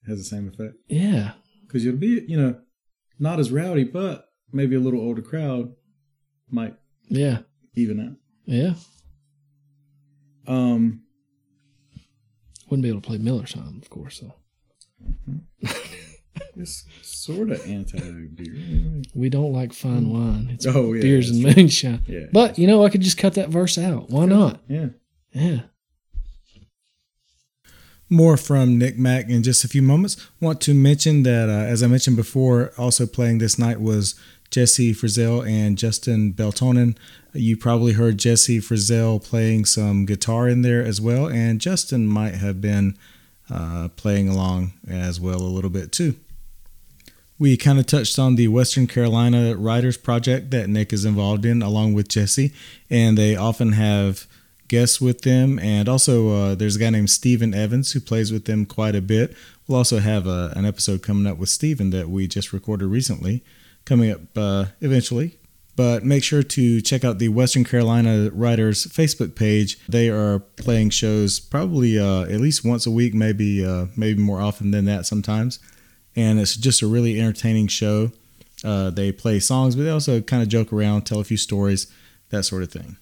has 0.07 0.19
the 0.19 0.25
same 0.25 0.49
effect. 0.49 0.75
Yeah. 0.89 1.33
Because 1.67 1.85
you'll 1.85 1.97
be, 1.97 2.25
you 2.29 2.37
know, 2.41 2.59
not 3.19 3.39
as 3.41 3.51
rowdy, 3.51 3.85
but 3.85 4.27
maybe 4.53 4.77
a 4.77 4.81
little 4.81 5.01
older 5.01 5.23
crowd 5.23 5.73
might 6.51 6.75
Yeah. 7.09 7.39
even 7.75 8.01
out. 8.01 8.17
Yeah. 8.45 8.75
Um, 10.47 11.03
Wouldn't 12.69 12.83
be 12.83 12.89
able 12.89 13.01
to 13.01 13.07
play 13.07 13.19
Miller 13.19 13.47
time, 13.47 13.81
of 13.83 13.91
course. 13.91 14.21
So 14.21 14.35
it's 16.57 16.85
sort 17.03 17.51
of 17.51 17.65
anti 17.67 17.99
beer. 18.35 19.03
we 19.15 19.29
don't 19.29 19.53
like 19.53 19.73
fine 19.73 20.09
wine. 20.11 20.49
It's 20.53 20.67
Oh, 20.67 20.93
yeah, 20.93 21.03
beers 21.03 21.31
and 21.31 21.43
true. 21.43 21.53
moonshine. 21.55 22.03
Yeah. 22.07 22.27
But 22.33 22.59
you 22.59 22.67
know, 22.67 22.85
I 22.85 22.91
could 22.91 23.01
just 23.03 23.19
cut 23.19 23.35
that 23.35 23.49
verse 23.51 23.79
out. 23.79 24.11
Why 24.11 24.27
not? 24.27 24.63
Yeah. 24.69 24.89
Yeah. 25.33 25.61
More 28.09 28.37
from 28.37 28.79
Nick 28.79 28.97
Mack 28.99 29.29
in 29.29 29.43
just 29.43 29.65
a 29.65 29.69
few 29.69 29.83
moments. 29.83 30.17
Want 30.41 30.61
to 30.63 30.75
mention 30.75 31.25
that, 31.25 31.49
uh, 31.49 31.53
as 31.53 31.83
I 31.83 31.89
mentioned 31.89 32.17
before, 32.17 32.73
also 32.79 33.05
playing 33.05 33.39
this 33.39 33.59
night 33.59 33.81
was 33.81 34.15
Jesse 34.51 34.95
Frizzell 34.95 35.49
and 35.49 35.77
Justin 35.77 36.33
Beltonen. 36.33 36.97
You 37.33 37.57
probably 37.57 37.95
heard 37.95 38.19
Jesse 38.19 38.61
Frizzell 38.61 39.23
playing 39.23 39.65
some 39.65 40.07
guitar 40.07 40.49
in 40.49 40.63
there 40.63 40.85
as 40.85 41.01
well, 41.01 41.27
and 41.27 41.61
Justin 41.61 42.07
might 42.07 42.35
have 42.35 42.61
been 42.61 42.97
uh, 43.51 43.89
playing 43.97 44.29
along 44.29 44.73
as 44.89 45.21
well 45.21 45.41
a 45.41 45.43
little 45.43 45.71
bit 45.71 45.91
too. 45.91 46.15
We 47.39 47.57
kind 47.57 47.79
of 47.79 47.87
touched 47.87 48.19
on 48.19 48.37
the 48.37 48.49
Western 48.49 48.87
Carolina 48.87 49.57
Writers 49.57 49.99
Project 49.99 50.51
that 50.53 50.71
Nick 50.71 50.93
is 50.93 51.05
involved 51.05 51.45
in 51.45 51.61
along 51.61 51.93
with 51.93 52.09
Jesse, 52.09 52.53
and 52.89 53.19
they 53.19 53.37
often 53.37 53.73
have 53.73 54.27
guests 54.69 55.01
with 55.01 55.23
them. 55.23 55.59
And 55.59 55.89
also, 55.89 56.29
uh, 56.31 56.55
there's 56.55 56.77
a 56.77 56.79
guy 56.79 56.91
named 56.91 57.11
Stephen 57.11 57.55
Evans 57.55 57.93
who 57.93 58.01
plays 58.01 58.33
with 58.33 58.45
them 58.45 58.67
quite 58.67 58.95
a 58.95 59.01
bit. 59.01 59.35
We'll 59.67 59.79
also 59.79 59.99
have 59.99 60.27
a, 60.27 60.53
an 60.57 60.65
episode 60.65 61.03
coming 61.03 61.31
up 61.31 61.39
with 61.39 61.49
Stephen 61.49 61.91
that 61.91 62.09
we 62.09 62.27
just 62.27 62.53
recorded 62.53 62.87
recently, 62.87 63.43
coming 63.85 64.11
up 64.11 64.21
uh, 64.37 64.67
eventually. 64.81 65.39
But 65.75 66.05
make 66.05 66.25
sure 66.25 66.43
to 66.43 66.81
check 66.81 67.05
out 67.05 67.19
the 67.19 67.29
Western 67.29 67.65
Carolina 67.65 68.31
Writers 68.33 68.87
Facebook 68.87 69.35
page. 69.35 69.79
They 69.89 70.09
are 70.09 70.39
playing 70.39 70.89
shows 70.89 71.39
probably 71.39 71.99
uh, 71.99 72.23
at 72.23 72.41
least 72.41 72.65
once 72.65 72.87
a 72.87 72.91
week, 72.91 73.13
maybe 73.13 73.65
uh, 73.65 73.87
maybe 73.95 74.21
more 74.21 74.41
often 74.41 74.71
than 74.71 74.87
that 74.87 75.05
sometimes 75.05 75.59
and 76.17 76.41
it's 76.41 76.57
just 76.57 76.83
a 76.83 76.87
really 76.87 77.21
entertaining 77.21 77.69
show. 77.69 78.11
Uh, 78.65 78.91
they 78.91 79.13
play 79.13 79.39
songs, 79.39 79.77
but 79.77 79.83
they 79.83 79.91
also 79.91 80.21
kind 80.23 80.43
of 80.43 80.49
joke 80.49 80.73
around, 80.73 81.03
tell 81.03 81.21
a 81.21 81.25
few 81.25 81.37
stories, 81.37 81.93
that 82.31 82.45
sort 82.45 82.63
of 82.63 82.73
thing. 82.73 82.97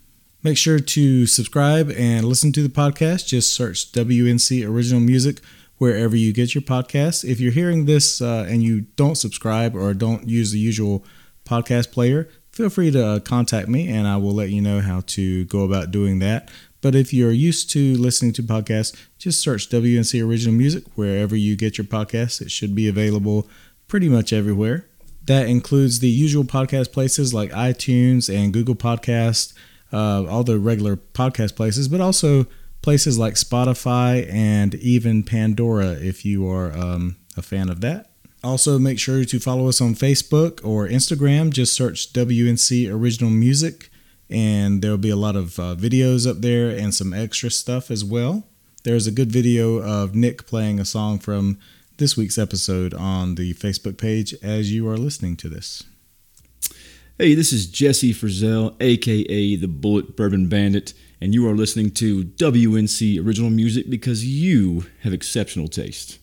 Make 0.44 0.58
sure 0.58 0.78
to 0.78 1.26
subscribe 1.26 1.90
and 1.92 2.26
listen 2.26 2.52
to 2.52 2.62
the 2.62 2.68
podcast. 2.68 3.26
Just 3.26 3.54
search 3.54 3.90
WNC 3.92 4.68
Original 4.68 5.00
Music 5.00 5.40
wherever 5.78 6.14
you 6.14 6.34
get 6.34 6.54
your 6.54 6.60
podcasts. 6.60 7.24
If 7.24 7.40
you're 7.40 7.50
hearing 7.50 7.86
this 7.86 8.20
uh, 8.20 8.46
and 8.46 8.62
you 8.62 8.82
don't 8.96 9.14
subscribe 9.14 9.74
or 9.74 9.94
don't 9.94 10.28
use 10.28 10.52
the 10.52 10.58
usual 10.58 11.02
podcast 11.46 11.92
player, 11.92 12.28
feel 12.52 12.68
free 12.68 12.90
to 12.90 13.06
uh, 13.06 13.20
contact 13.20 13.68
me 13.68 13.88
and 13.88 14.06
I 14.06 14.18
will 14.18 14.34
let 14.34 14.50
you 14.50 14.60
know 14.60 14.82
how 14.82 15.00
to 15.06 15.46
go 15.46 15.64
about 15.64 15.90
doing 15.90 16.18
that. 16.18 16.50
But 16.82 16.94
if 16.94 17.14
you're 17.14 17.32
used 17.32 17.70
to 17.70 17.96
listening 17.96 18.34
to 18.34 18.42
podcasts, 18.42 18.94
just 19.16 19.40
search 19.40 19.70
WNC 19.70 20.22
Original 20.22 20.54
Music 20.54 20.84
wherever 20.94 21.34
you 21.34 21.56
get 21.56 21.78
your 21.78 21.86
podcasts. 21.86 22.42
It 22.42 22.50
should 22.50 22.74
be 22.74 22.86
available 22.86 23.48
pretty 23.88 24.10
much 24.10 24.30
everywhere. 24.30 24.86
That 25.24 25.48
includes 25.48 26.00
the 26.00 26.10
usual 26.10 26.44
podcast 26.44 26.92
places 26.92 27.32
like 27.32 27.50
iTunes 27.52 28.28
and 28.28 28.52
Google 28.52 28.74
Podcast, 28.74 29.54
uh, 29.94 30.26
all 30.28 30.42
the 30.42 30.58
regular 30.58 30.96
podcast 30.96 31.54
places, 31.54 31.88
but 31.88 32.00
also 32.00 32.46
places 32.82 33.18
like 33.18 33.34
Spotify 33.34 34.30
and 34.30 34.74
even 34.74 35.22
Pandora 35.22 35.92
if 35.92 36.24
you 36.24 36.48
are 36.50 36.76
um, 36.76 37.16
a 37.36 37.42
fan 37.42 37.70
of 37.70 37.80
that. 37.80 38.10
Also, 38.42 38.78
make 38.78 38.98
sure 38.98 39.24
to 39.24 39.40
follow 39.40 39.68
us 39.68 39.80
on 39.80 39.94
Facebook 39.94 40.62
or 40.62 40.86
Instagram. 40.86 41.50
Just 41.50 41.74
search 41.74 42.12
WNC 42.12 42.92
Original 42.92 43.30
Music, 43.30 43.88
and 44.28 44.82
there'll 44.82 44.98
be 44.98 45.08
a 45.08 45.16
lot 45.16 45.36
of 45.36 45.58
uh, 45.58 45.74
videos 45.76 46.28
up 46.28 46.42
there 46.42 46.68
and 46.68 46.92
some 46.92 47.14
extra 47.14 47.50
stuff 47.50 47.90
as 47.90 48.04
well. 48.04 48.46
There's 48.82 49.06
a 49.06 49.12
good 49.12 49.32
video 49.32 49.78
of 49.78 50.14
Nick 50.14 50.46
playing 50.46 50.78
a 50.78 50.84
song 50.84 51.18
from 51.18 51.58
this 51.96 52.18
week's 52.18 52.36
episode 52.36 52.92
on 52.92 53.36
the 53.36 53.54
Facebook 53.54 53.96
page 53.96 54.34
as 54.42 54.72
you 54.72 54.86
are 54.88 54.98
listening 54.98 55.36
to 55.38 55.48
this. 55.48 55.84
Hey, 57.16 57.36
this 57.36 57.52
is 57.52 57.68
Jesse 57.68 58.12
Frizzell, 58.12 58.74
aka 58.80 59.54
the 59.54 59.68
Bulleit 59.68 60.16
Bourbon 60.16 60.48
Bandit, 60.48 60.94
and 61.20 61.32
you 61.32 61.48
are 61.48 61.54
listening 61.54 61.92
to 61.92 62.24
WNC 62.24 63.24
Original 63.24 63.50
Music 63.50 63.88
because 63.88 64.26
you 64.26 64.86
have 65.02 65.12
exceptional 65.12 65.68
taste. 65.68 66.18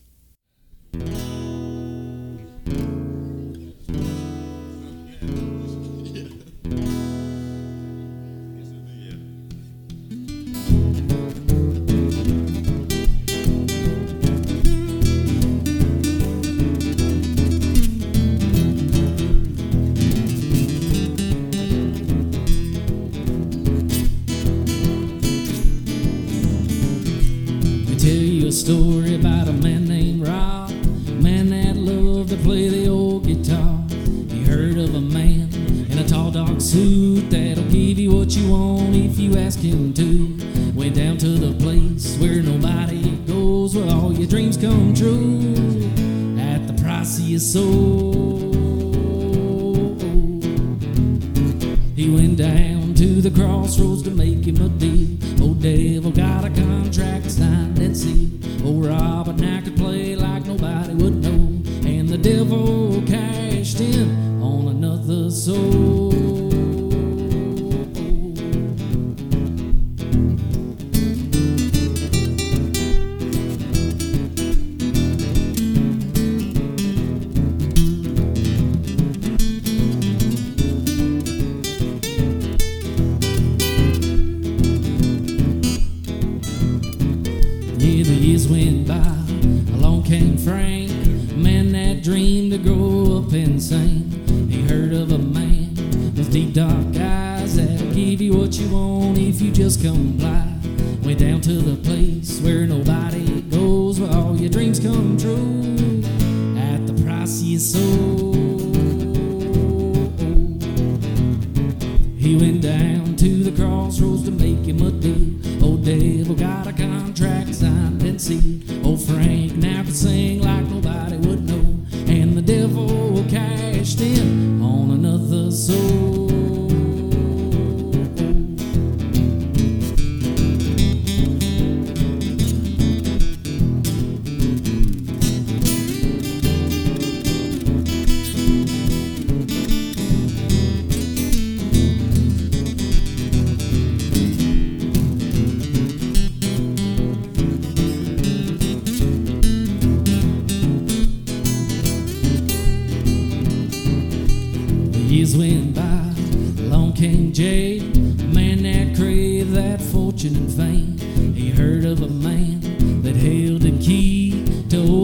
story. 28.71 29.00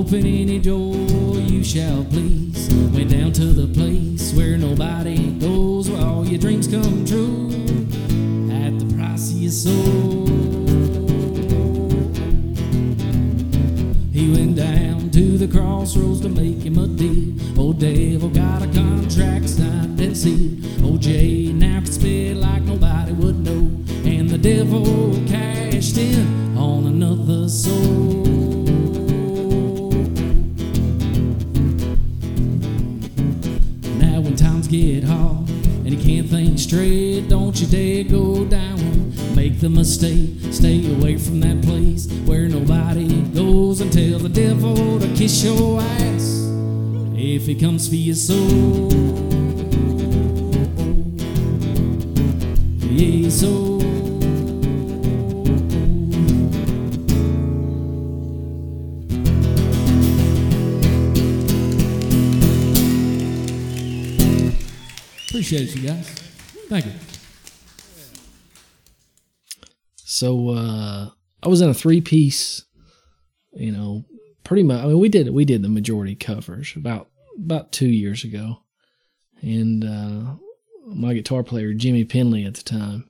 Open 0.07 0.25
any 0.25 0.57
door 0.57 0.95
you 1.35 1.61
shall 1.61 2.05
please. 2.05 2.73
Went 2.93 3.11
down 3.11 3.33
to 3.33 3.47
the 3.51 3.67
place 3.67 4.31
where 4.33 4.57
nobody 4.57 5.16
three 71.87 72.01
piece, 72.01 72.65
you 73.53 73.71
know, 73.71 74.03
pretty 74.43 74.63
much. 74.63 74.83
I 74.83 74.87
mean, 74.87 74.99
we 74.99 75.07
did 75.07 75.29
we 75.29 75.45
did 75.45 75.61
the 75.61 75.69
majority 75.69 76.15
covers 76.15 76.73
about 76.75 77.09
about 77.37 77.71
two 77.71 77.87
years 77.87 78.25
ago, 78.25 78.57
and 79.41 79.85
uh, 79.85 80.35
my 80.85 81.13
guitar 81.13 81.43
player 81.43 81.73
Jimmy 81.73 82.03
Penley 82.03 82.43
at 82.43 82.55
the 82.55 82.63
time, 82.63 83.09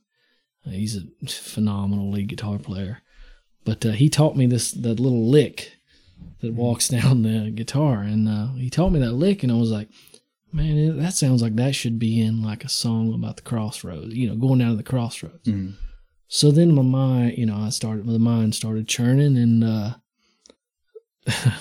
uh, 0.65 0.69
he's 0.69 0.95
a 0.95 1.27
phenomenal 1.27 2.11
lead 2.11 2.27
guitar 2.27 2.59
player, 2.59 3.01
but 3.65 3.83
uh, 3.83 3.91
he 3.91 4.09
taught 4.09 4.37
me 4.37 4.45
this 4.45 4.71
that 4.73 4.99
little 4.99 5.27
lick 5.27 5.71
that 6.41 6.53
walks 6.53 6.87
down 6.99 7.23
the 7.23 7.49
guitar, 7.49 8.01
and 8.01 8.29
uh, 8.29 8.53
he 8.53 8.69
taught 8.69 8.91
me 8.91 8.99
that 8.99 9.13
lick, 9.13 9.41
and 9.43 9.51
I 9.51 9.55
was 9.55 9.71
like. 9.71 9.89
Man, 10.53 10.97
that 10.99 11.13
sounds 11.13 11.41
like 11.41 11.57
that 11.57 11.75
should 11.75 11.99
be 11.99 12.21
in 12.21 12.41
like 12.41 12.63
a 12.63 12.69
song 12.69 13.13
about 13.13 13.35
the 13.35 13.41
crossroads, 13.41 14.15
you 14.15 14.29
know, 14.29 14.35
going 14.35 14.59
down 14.59 14.69
to 14.69 14.77
the 14.77 14.81
crossroads. 14.81 15.45
Mm-hmm 15.45 15.86
so 16.27 16.51
then 16.51 16.75
my 16.75 16.81
mind, 16.81 17.37
you 17.37 17.45
know, 17.45 17.57
I 17.57 17.69
started 17.69 18.05
my 18.05 18.17
mind 18.17 18.53
started 18.53 18.87
churning, 18.87 19.37
and 19.37 19.63
uh, 19.63 19.93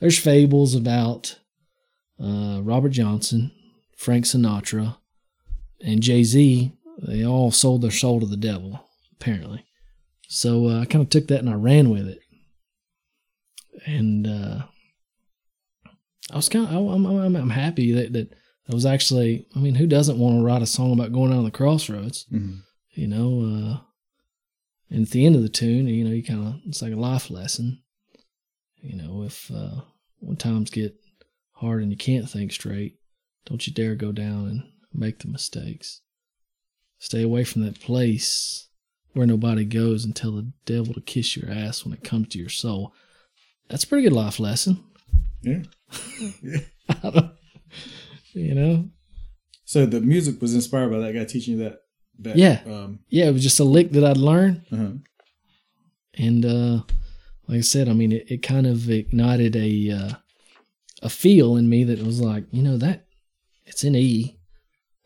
there's 0.00 0.18
fables 0.18 0.74
about 0.74 1.38
uh, 2.20 2.60
Robert 2.62 2.90
Johnson, 2.90 3.52
Frank 3.96 4.24
Sinatra, 4.24 4.96
and 5.80 6.02
Jay 6.02 6.24
Z. 6.24 6.72
They 7.06 7.24
all 7.24 7.50
sold 7.50 7.82
their 7.82 7.90
soul 7.90 8.20
to 8.20 8.26
the 8.26 8.36
devil, 8.36 8.84
apparently. 9.12 9.64
So 10.28 10.68
uh, 10.68 10.80
I 10.80 10.86
kind 10.86 11.02
of 11.02 11.10
took 11.10 11.28
that 11.28 11.40
and 11.40 11.50
I 11.50 11.54
ran 11.54 11.90
with 11.90 12.08
it, 12.08 12.18
and 13.86 14.26
uh, 14.26 14.62
I 16.32 16.36
was 16.36 16.48
kind 16.48 16.66
of 16.66 16.74
I'm, 16.74 17.06
I'm, 17.06 17.36
I'm 17.36 17.50
happy 17.50 17.92
that 17.92 18.12
that 18.12 18.34
I 18.68 18.74
was 18.74 18.86
actually 18.86 19.46
I 19.54 19.60
mean 19.60 19.76
who 19.76 19.86
doesn't 19.86 20.18
want 20.18 20.36
to 20.36 20.44
write 20.44 20.62
a 20.62 20.66
song 20.66 20.92
about 20.92 21.12
going 21.12 21.30
down 21.30 21.44
the 21.44 21.52
crossroads. 21.52 22.26
Mm-hmm 22.32 22.58
you 22.94 23.08
know, 23.08 23.40
uh, 23.40 23.78
and 24.90 25.04
at 25.06 25.10
the 25.10 25.26
end 25.26 25.34
of 25.36 25.42
the 25.42 25.48
tune, 25.48 25.88
you 25.88 26.04
know, 26.04 26.10
you 26.10 26.22
kind 26.22 26.46
of 26.46 26.54
it's 26.66 26.82
like 26.82 26.92
a 26.92 26.96
life 26.96 27.30
lesson. 27.30 27.82
You 28.80 28.96
know, 28.96 29.22
if 29.24 29.50
uh, 29.50 29.80
when 30.20 30.36
times 30.36 30.70
get 30.70 30.94
hard 31.52 31.82
and 31.82 31.90
you 31.90 31.96
can't 31.96 32.28
think 32.28 32.52
straight, 32.52 32.98
don't 33.46 33.66
you 33.66 33.72
dare 33.72 33.94
go 33.94 34.12
down 34.12 34.46
and 34.48 34.62
make 34.92 35.18
the 35.20 35.28
mistakes. 35.28 36.00
Stay 36.98 37.22
away 37.22 37.44
from 37.44 37.62
that 37.62 37.80
place 37.80 38.68
where 39.12 39.26
nobody 39.26 39.64
goes 39.64 40.04
and 40.04 40.14
tell 40.14 40.32
the 40.32 40.52
devil 40.64 40.94
to 40.94 41.00
kiss 41.00 41.36
your 41.36 41.50
ass 41.50 41.84
when 41.84 41.94
it 41.94 42.04
comes 42.04 42.28
to 42.28 42.38
your 42.38 42.48
soul. 42.48 42.92
That's 43.68 43.84
a 43.84 43.86
pretty 43.86 44.04
good 44.04 44.12
life 44.12 44.38
lesson. 44.38 44.84
Yeah. 45.42 45.62
Don't- 47.02 47.32
you 48.32 48.54
know? 48.54 48.88
So 49.64 49.86
the 49.86 50.00
music 50.00 50.40
was 50.42 50.54
inspired 50.54 50.90
by 50.90 50.98
that 50.98 51.12
guy 51.12 51.24
teaching 51.24 51.58
you 51.58 51.64
that. 51.64 51.80
Yeah. 52.22 52.60
Um, 52.66 53.00
Yeah, 53.08 53.26
it 53.28 53.32
was 53.32 53.42
just 53.42 53.60
a 53.60 53.64
lick 53.64 53.90
that 53.92 54.04
I'd 54.04 54.16
learned. 54.16 54.62
uh-huh. 54.72 54.92
and 56.16 56.44
uh 56.44 56.82
like 57.48 57.58
i 57.58 57.60
said 57.60 57.88
i 57.88 57.92
mean 57.92 58.12
it, 58.12 58.24
it 58.30 58.42
kind 58.42 58.66
of 58.66 58.88
ignited 58.90 59.56
a 59.56 59.90
uh 59.90 60.10
a 61.02 61.10
feel 61.10 61.56
in 61.56 61.68
me 61.68 61.84
that 61.84 62.00
was 62.02 62.20
like 62.20 62.44
you 62.50 62.62
know 62.62 62.76
that 62.76 63.06
it's 63.66 63.82
in 63.84 63.94
e 63.96 64.38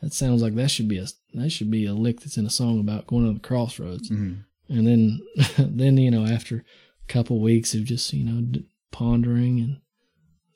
that 0.02 0.12
sounds 0.12 0.42
like 0.42 0.54
that 0.54 0.70
should 0.70 0.86
be 0.88 0.98
a 0.98 1.06
that 1.34 1.50
should 1.50 1.70
be 1.70 1.86
a 1.86 1.94
lick 1.94 2.20
that's 2.20 2.36
in 2.36 2.46
a 2.46 2.50
song 2.50 2.78
about 2.78 3.06
going 3.06 3.26
on 3.26 3.34
the 3.34 3.40
crossroads 3.40 4.10
Mhm. 4.10 4.44
and 4.68 4.86
then 4.86 5.20
then 5.58 5.96
you 5.96 6.10
know 6.10 6.24
after 6.26 6.56
a 6.58 7.12
couple 7.12 7.40
weeks 7.40 7.74
of 7.74 7.84
just 7.84 8.12
you 8.12 8.24
know 8.24 8.40
d- 8.42 8.66
pondering 8.92 9.58
and 9.60 9.80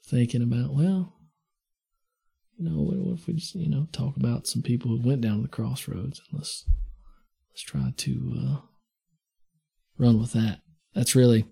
thinking 0.04 0.42
about 0.42 0.74
well 0.74 1.14
you 2.62 2.70
know 2.70 2.82
what, 2.82 2.96
what 2.98 3.18
if 3.18 3.26
we 3.26 3.34
just 3.34 3.54
you 3.54 3.68
know 3.68 3.88
talk 3.92 4.16
about 4.16 4.46
some 4.46 4.62
people 4.62 4.90
who 4.90 5.08
went 5.08 5.20
down 5.20 5.36
to 5.36 5.42
the 5.42 5.48
crossroads 5.48 6.20
and 6.30 6.38
let's 6.38 6.64
let's 7.50 7.62
try 7.62 7.92
to 7.96 8.34
uh 8.38 8.60
run 9.98 10.20
with 10.20 10.32
that. 10.32 10.60
That's 10.94 11.14
really 11.14 11.44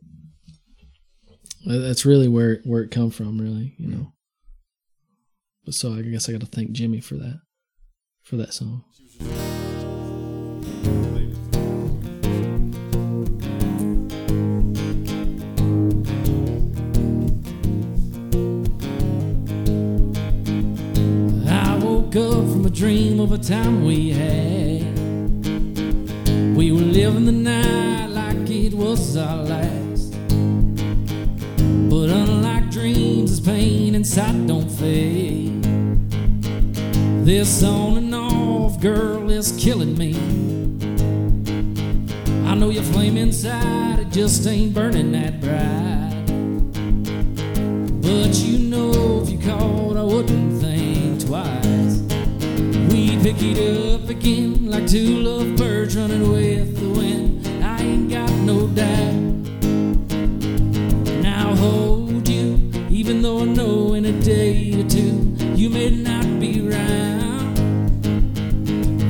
that's 1.66 2.06
really 2.06 2.28
where 2.28 2.60
where 2.64 2.82
it 2.82 2.90
come 2.90 3.10
from, 3.10 3.40
really, 3.40 3.74
you 3.78 3.88
know. 3.88 4.12
But 5.64 5.74
so 5.74 5.94
I 5.94 6.02
guess 6.02 6.28
I 6.28 6.32
got 6.32 6.42
to 6.42 6.46
thank 6.46 6.72
Jimmy 6.72 7.00
for 7.00 7.14
that 7.16 7.40
for 8.22 8.36
that 8.36 8.54
song. 8.54 8.84
Dream 22.70 23.18
of 23.18 23.32
a 23.32 23.38
time 23.38 23.84
we 23.84 24.10
had. 24.10 24.98
We 26.56 26.70
were 26.72 26.78
living 26.78 27.26
the 27.26 27.32
night 27.32 28.06
like 28.06 28.48
it 28.48 28.72
was 28.72 29.16
our 29.16 29.42
last. 29.42 30.12
But 31.90 32.10
unlike 32.10 32.70
dreams, 32.70 33.30
this 33.30 33.40
pain 33.40 33.94
inside 33.94 34.46
don't 34.46 34.70
fade. 34.70 35.62
This 37.24 37.62
on 37.64 37.96
and 37.96 38.14
off 38.14 38.80
girl 38.80 39.30
is 39.30 39.52
killing 39.58 39.98
me. 39.98 40.14
I 42.48 42.54
know 42.54 42.70
your 42.70 42.84
flame 42.84 43.16
inside, 43.16 43.98
it 43.98 44.10
just 44.10 44.46
ain't 44.46 44.74
burning 44.74 45.12
that 45.12 45.40
bright. 45.40 46.24
But 48.00 48.36
you 48.38 48.58
know 48.58 49.22
if 49.22 49.30
you 49.30 49.38
called, 49.38 49.89
pick 53.32 53.42
it 53.42 53.94
up 53.94 54.08
again 54.08 54.68
like 54.68 54.88
two 54.88 55.20
lovebirds 55.22 55.96
running 55.96 56.32
with 56.32 56.80
the 56.80 56.88
wind. 56.88 57.46
I 57.64 57.80
ain't 57.80 58.10
got 58.10 58.30
no 58.30 58.66
doubt. 58.66 59.14
And 61.12 61.26
I'll 61.26 61.54
hold 61.54 62.28
you, 62.28 62.72
even 62.90 63.22
though 63.22 63.42
I 63.42 63.44
know 63.44 63.94
in 63.94 64.04
a 64.06 64.20
day 64.20 64.80
or 64.80 64.88
two 64.88 65.36
you 65.54 65.70
may 65.70 65.90
not 65.90 66.40
be 66.40 66.60
round. 66.60 67.56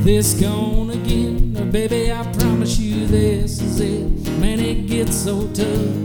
This 0.04 0.34
gone 0.38 0.90
again, 0.90 1.56
or 1.58 1.64
baby, 1.64 2.12
I 2.12 2.22
promise 2.34 2.78
you 2.78 3.06
this 3.06 3.62
is 3.62 3.80
it. 3.80 4.38
Man, 4.38 4.60
it 4.60 4.86
gets 4.86 5.16
so 5.16 5.48
tough. 5.54 5.96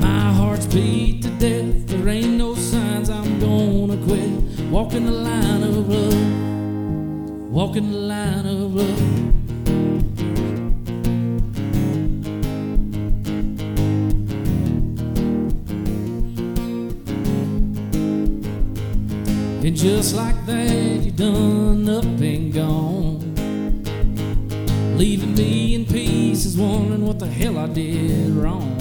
My 0.00 0.32
heart's 0.32 0.66
beat 0.66 1.22
to 1.22 1.30
death. 1.38 1.86
There 1.86 2.08
ain't 2.08 2.38
no 2.38 2.56
signs 2.56 3.08
I'm 3.08 3.38
gonna 3.38 3.96
quit. 4.04 4.30
Walking 4.68 5.06
the 5.06 5.12
line. 5.12 5.59
Walking 7.60 7.92
the 7.92 7.98
line 7.98 8.46
of 8.46 8.74
love. 8.74 9.00
And 19.62 19.76
just 19.76 20.14
like 20.16 20.46
that, 20.46 21.02
you 21.02 21.10
done 21.10 21.86
up 21.90 22.04
and 22.04 22.50
gone. 22.50 23.34
Leaving 24.96 25.34
me 25.34 25.74
in 25.74 25.84
pieces, 25.84 26.56
wondering 26.56 27.04
what 27.04 27.18
the 27.18 27.26
hell 27.26 27.58
I 27.58 27.66
did 27.66 28.30
wrong. 28.30 28.78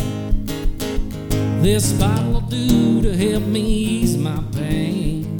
This 1.61 1.91
bottle'll 1.91 2.39
do 2.47 3.01
to 3.01 3.13
help 3.13 3.43
me 3.43 3.59
ease 3.59 4.15
my 4.15 4.41
pain. 4.53 5.38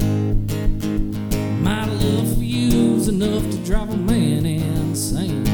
Enough 3.10 3.50
to 3.50 3.56
drive 3.64 3.90
a 3.90 3.96
man 3.96 4.46
insane. 4.46 5.44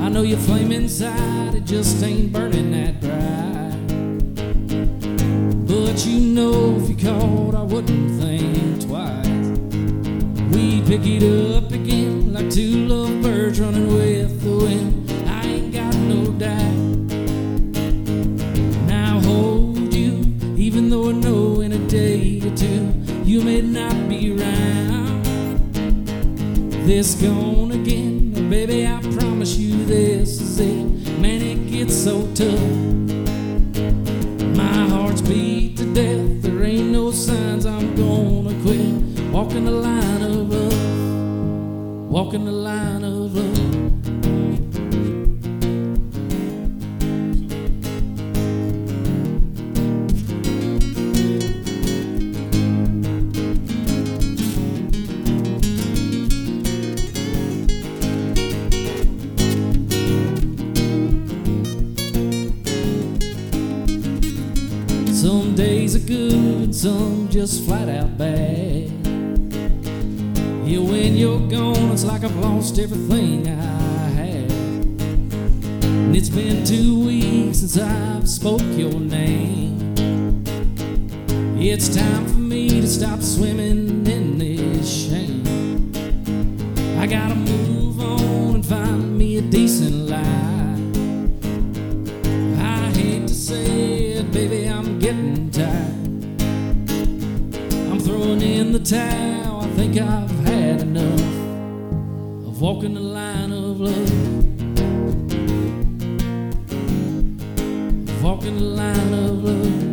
I 0.00 0.08
know 0.08 0.22
your 0.22 0.38
flame 0.38 0.72
inside, 0.72 1.54
it 1.54 1.64
just 1.66 2.02
ain't 2.02 2.32
burning 2.32 2.70
that 2.70 2.98
bright. 3.02 3.86
But 5.66 6.06
you 6.06 6.18
know 6.20 6.78
if 6.80 6.88
you 6.88 6.96
called, 6.96 7.54
I 7.54 7.62
wouldn't 7.62 8.18
think 8.18 8.86
twice. 8.86 9.26
We'd 10.54 10.86
pick 10.86 11.04
it 11.04 11.22
up 11.54 11.70
again 11.70 12.32
like 12.32 12.50
two 12.50 12.86
lovebirds 12.86 13.60
running 13.60 13.88
with 13.88 14.42
the 14.42 14.56
wind. 14.56 15.12
I 15.28 15.42
ain't 15.42 15.74
got 15.74 15.94
no 15.94 16.32
doubt. 16.32 16.75
This 26.86 27.16
gone 27.16 27.72
again, 27.72 28.32
oh, 28.36 28.48
baby, 28.48 28.86
I 28.86 29.00
promise 29.18 29.56
you 29.56 29.84
this 29.86 30.40
is 30.40 30.60
it. 30.60 31.18
Man, 31.18 31.42
it 31.42 31.68
gets 31.68 31.96
so 31.96 32.32
tough. 32.32 32.60
My 34.56 34.88
heart's 34.88 35.20
beat 35.20 35.78
to 35.78 35.92
death. 35.92 36.42
There 36.42 36.62
ain't 36.62 36.92
no 36.92 37.10
signs 37.10 37.66
I'm 37.66 37.96
gonna 37.96 38.54
quit. 38.62 39.20
Walking 39.32 39.64
the 39.64 39.72
line 39.72 40.22
of 40.22 40.48
love. 40.48 42.08
Walking 42.08 42.44
the 42.44 42.52
line 42.52 43.02
days 65.56 65.96
are 65.96 66.06
good, 66.06 66.74
some 66.74 67.30
just 67.30 67.64
flat 67.64 67.88
out 67.88 68.18
bad. 68.18 68.90
Yeah, 70.66 70.80
when 70.80 71.16
you're 71.16 71.48
gone, 71.48 71.92
it's 71.92 72.04
like 72.04 72.24
I've 72.24 72.36
lost 72.36 72.78
everything 72.78 73.48
I 73.48 74.08
had. 74.20 74.52
And 74.52 76.14
it's 76.14 76.28
been 76.28 76.62
two 76.62 77.06
weeks 77.06 77.60
since 77.60 77.78
I've 77.78 78.28
spoke 78.28 78.60
your 78.76 79.00
name. 79.00 79.94
It's 81.58 81.88
time 81.88 82.26
for 82.26 82.38
me 82.38 82.68
to 82.82 82.86
stop 82.86 83.22
swimming 83.22 84.06
in 84.06 84.38
this 84.38 85.08
shame. 85.08 85.90
I 86.98 87.06
gotta 87.06 87.34
move 87.34 87.98
on 88.00 88.56
and 88.56 88.66
find 88.66 89.16
me 89.16 89.38
a 89.38 89.42
decent 89.42 90.10
life. 90.10 90.35
Tired. 95.56 96.12
I'm 97.90 97.98
throwing 97.98 98.42
in 98.42 98.72
the 98.72 98.78
towel, 98.78 99.62
I 99.62 99.68
think 99.68 99.96
I've 99.96 100.30
had 100.44 100.82
enough. 100.82 101.20
Of 102.46 102.60
walking 102.60 102.92
the 102.92 103.00
line 103.00 103.52
of 103.52 103.80
love. 103.80 104.12
Walking 108.22 108.58
the 108.58 108.64
line 108.64 109.14
of 109.14 109.44
love. 109.44 109.86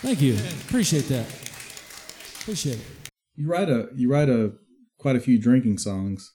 Thank 0.00 0.22
you. 0.22 0.38
Appreciate 0.66 1.08
that. 1.08 1.26
Appreciate 2.40 2.76
it. 2.76 2.86
You 3.36 3.50
write 3.50 3.68
a 3.68 3.88
you 3.94 4.10
write 4.10 4.30
a 4.30 4.52
quite 5.00 5.16
a 5.16 5.20
few 5.20 5.38
drinking 5.38 5.78
songs. 5.78 6.32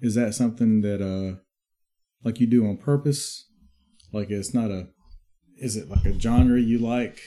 Is 0.00 0.14
that 0.14 0.34
something 0.34 0.80
that 0.82 1.00
uh 1.02 1.38
like 2.24 2.40
you 2.40 2.46
do 2.46 2.66
on 2.66 2.76
purpose? 2.76 3.48
Like 4.12 4.30
it's 4.30 4.54
not 4.54 4.70
a 4.70 4.88
is 5.58 5.76
it 5.76 5.88
like 5.90 6.04
a 6.06 6.18
genre 6.18 6.60
you 6.60 6.78
like 6.78 7.18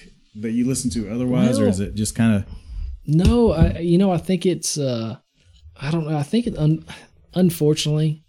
that 0.42 0.52
you 0.52 0.66
listen 0.68 0.90
to 0.92 1.10
otherwise 1.10 1.60
or 1.60 1.68
is 1.68 1.80
it 1.80 1.96
just 1.96 2.16
kind 2.16 2.34
of 2.36 2.46
No, 3.06 3.52
I 3.52 3.80
you 3.80 3.98
know 3.98 4.12
I 4.12 4.18
think 4.18 4.46
it's 4.46 4.78
uh 4.78 5.18
I 5.82 5.92
don't 5.92 6.08
know. 6.08 6.18
I 6.18 6.24
think 6.24 6.48
it 6.48 6.58
un, 6.58 6.86
unfortunately 7.34 8.24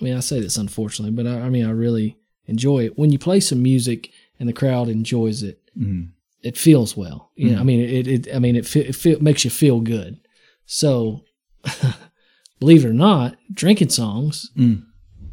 I 0.00 0.04
mean 0.04 0.16
I 0.16 0.20
say 0.20 0.40
this 0.40 0.56
unfortunately, 0.58 1.12
but 1.12 1.26
I, 1.26 1.42
I 1.46 1.48
mean 1.48 1.64
I 1.66 1.70
really 1.70 2.18
enjoy 2.46 2.84
it. 2.86 2.98
When 2.98 3.10
you 3.12 3.18
play 3.18 3.40
some 3.40 3.62
music 3.62 4.10
and 4.38 4.48
the 4.48 4.52
crowd 4.52 4.88
enjoys 4.88 5.42
it, 5.42 5.58
Mhm. 5.78 6.10
it 6.42 6.56
feels 6.58 6.96
well. 6.96 7.30
You 7.36 7.52
know, 7.52 7.60
I 7.60 7.62
mean 7.64 7.80
it, 7.80 8.06
it 8.06 8.34
I 8.34 8.38
mean 8.38 8.56
it, 8.56 8.66
fe- 8.66 8.86
it 9.12 9.22
makes 9.22 9.44
you 9.44 9.50
feel 9.50 9.80
good. 9.80 10.18
So 10.66 11.24
believe 12.60 12.84
it 12.84 12.88
or 12.88 12.92
not, 12.94 13.36
drinking 13.52 13.90
songs 13.90 14.50
Mm. 14.56 14.84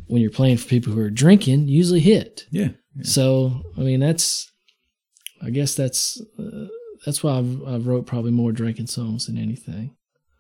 when 0.08 0.22
you're 0.22 0.32
playing 0.32 0.58
for 0.58 0.68
people 0.68 0.94
who 0.94 1.00
are 1.02 1.10
drinking 1.10 1.68
usually 1.68 2.00
hit. 2.02 2.46
yeah. 2.52 2.70
So 3.02 3.64
I 3.78 3.82
mean 3.82 4.00
that's 4.00 4.52
I 5.42 5.50
guess 5.50 5.76
that's 5.76 6.22
uh, 6.40 6.68
that's 7.06 7.24
why 7.24 7.38
I've, 7.40 7.64
I've 7.68 7.88
wrote 7.88 8.06
probably 8.06 8.32
more 8.32 8.52
drinking 8.52 8.88
songs 8.88 9.26
than 9.26 9.38
anything. 9.38 9.96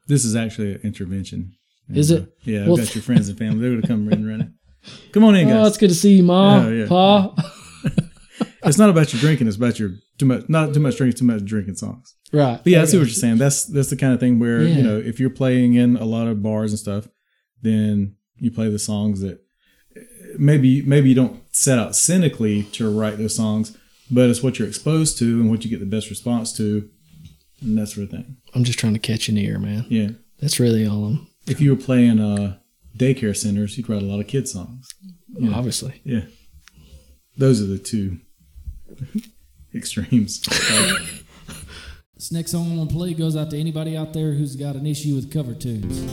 This 0.07 0.23
is 0.25 0.35
actually 0.35 0.75
an 0.75 0.81
intervention. 0.83 1.53
Is 1.93 2.11
it? 2.11 2.21
uh, 2.23 2.25
yeah, 2.45 2.61
I've 2.61 2.67
Well, 2.67 2.77
got 2.77 2.95
your 2.95 3.01
friends 3.01 3.27
and 3.29 3.37
family. 3.37 3.59
They're 3.59 3.69
going 3.71 3.81
to 3.81 3.87
come 3.87 4.09
in 4.11 4.27
running. 4.27 4.53
Come 5.11 5.23
on 5.25 5.35
in, 5.35 5.47
guys. 5.47 5.55
Oh, 5.57 5.67
it's 5.67 5.77
good 5.77 5.89
to 5.89 5.95
see 5.95 6.15
you, 6.17 6.23
Ma, 6.23 6.63
Yeah, 6.67 6.69
yeah. 6.69 6.87
Pa. 6.87 7.33
it's 8.65 8.77
not 8.77 8.89
about 8.89 9.11
your 9.13 9.19
drinking. 9.19 9.47
It's 9.47 9.57
about 9.57 9.79
your 9.79 9.91
too 10.17 10.25
much, 10.25 10.47
not 10.49 10.73
too 10.73 10.79
much 10.79 10.97
drinking, 10.97 11.17
too 11.19 11.25
much 11.25 11.43
drinking 11.45 11.75
songs. 11.75 12.15
right. 12.31 12.59
But 12.63 12.71
yeah, 12.71 12.81
I 12.81 12.85
see 12.85 12.97
what 12.97 13.07
you're 13.07 13.13
saying. 13.13 13.37
That's 13.37 13.65
that's 13.65 13.89
the 13.89 13.95
kind 13.97 14.13
of 14.13 14.19
thing 14.19 14.39
where 14.39 14.61
Yeah. 14.63 14.75
you 14.77 14.83
know 14.83 14.97
if 14.97 15.19
you're 15.19 15.29
playing 15.29 15.75
in 15.75 15.97
a 15.97 16.05
lot 16.05 16.27
of 16.27 16.41
bars 16.43 16.71
and 16.71 16.79
stuff, 16.79 17.07
then 17.61 18.15
you 18.37 18.51
play 18.51 18.69
the 18.69 18.79
songs 18.79 19.21
that 19.21 19.39
maybe 20.37 20.81
maybe 20.81 21.09
you 21.09 21.15
don't 21.15 21.41
set 21.55 21.77
out 21.79 21.95
cynically 21.95 22.63
to 22.73 22.89
write 22.89 23.17
those 23.17 23.35
songs, 23.35 23.77
but 24.09 24.29
it's 24.29 24.41
what 24.43 24.59
you're 24.59 24.67
exposed 24.67 25.17
to 25.19 25.39
and 25.41 25.49
what 25.49 25.63
you 25.63 25.69
get 25.69 25.79
the 25.79 25.85
best 25.85 26.09
response 26.09 26.51
to, 26.57 26.89
and 27.61 27.77
that 27.77 27.87
sort 27.87 28.05
of 28.05 28.11
thing. 28.11 28.37
I'm 28.55 28.63
just 28.63 28.79
trying 28.79 28.93
to 28.93 28.99
catch 28.99 29.29
an 29.29 29.37
ear, 29.37 29.59
man. 29.59 29.85
Yeah. 29.89 30.09
That's 30.39 30.59
really 30.59 30.85
all 30.85 31.05
I'm. 31.05 31.27
If 31.47 31.61
you 31.61 31.75
were 31.75 31.81
playing 31.81 32.19
uh, 32.19 32.57
daycare 32.97 33.35
centers, 33.35 33.77
you'd 33.77 33.87
write 33.89 34.01
a 34.01 34.05
lot 34.05 34.19
of 34.19 34.27
kid 34.27 34.47
songs. 34.47 34.87
Yeah. 35.37 35.55
Obviously, 35.55 36.01
Yeah. 36.03 36.25
Those 37.37 37.61
are 37.61 37.65
the 37.65 37.79
two 37.79 38.19
extremes. 39.75 40.41
This 42.15 42.31
next 42.31 42.51
song 42.51 42.71
I'm 42.71 42.77
gonna 42.77 42.89
play 42.89 43.13
goes 43.13 43.35
out 43.35 43.49
to 43.51 43.57
anybody 43.59 43.97
out 43.97 44.13
there 44.13 44.31
who's 44.31 44.55
got 44.55 44.75
an 44.75 44.85
issue 44.85 45.15
with 45.15 45.31
cover 45.31 45.53
tunes. 45.53 46.05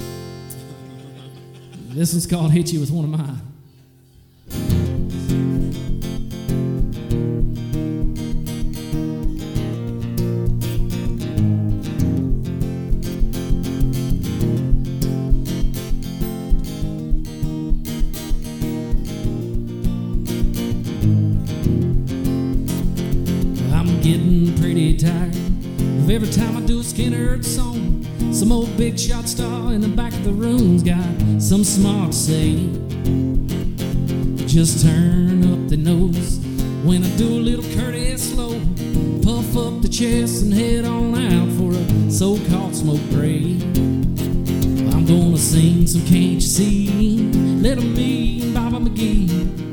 This 1.95 2.12
one's 2.12 2.27
called 2.27 2.53
"Hit 2.53 2.73
You 2.73 2.81
with 2.81 2.90
One 2.90 3.05
of 3.05 3.11
Mine." 3.11 3.50
Every 26.11 26.29
time 26.29 26.57
I 26.57 26.61
do 26.62 26.81
a 26.81 26.83
Skynyrd 26.83 27.44
song. 27.44 28.05
Some 28.35 28.51
old 28.51 28.77
big 28.77 28.99
shot 28.99 29.29
star 29.29 29.73
in 29.73 29.81
the 29.81 29.87
back 29.87 30.12
of 30.12 30.25
the 30.25 30.33
room's 30.33 30.83
got 30.83 31.07
some 31.40 31.62
smart 31.62 32.12
say. 32.12 32.68
Just 34.44 34.85
turn 34.85 35.44
up 35.53 35.68
the 35.68 35.77
nose 35.77 36.40
when 36.83 37.05
I 37.05 37.16
do 37.16 37.29
a 37.29 37.38
little 37.38 37.64
Curtis 37.77 38.35
Loew. 38.35 38.59
Puff 39.23 39.57
up 39.57 39.83
the 39.83 39.88
chest 39.88 40.42
and 40.42 40.53
head 40.53 40.85
on 40.85 41.14
out 41.14 41.49
for 41.53 41.73
a 41.73 42.11
so-called 42.11 42.75
smoke 42.75 43.09
break. 43.11 43.62
I'm 44.92 45.07
gonna 45.07 45.38
sing 45.38 45.87
some 45.87 46.03
Can't 46.07 46.35
You 46.35 46.40
See? 46.40 47.18
Little 47.62 47.85
Me 47.85 48.42
and 48.42 48.53
Bobby 48.53 48.90
McGee. 48.90 49.70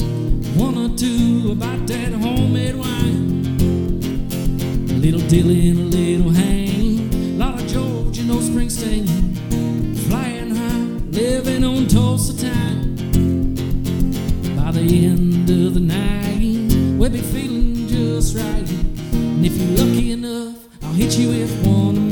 Just 18.17 18.36
right. 18.36 18.69
And 19.13 19.45
if 19.45 19.53
you're 19.56 19.77
lucky 19.77 20.12
enough, 20.12 20.58
I'll 20.82 20.93
hit 20.93 21.19
you 21.19 21.27
with 21.27 21.67
one 21.67 22.07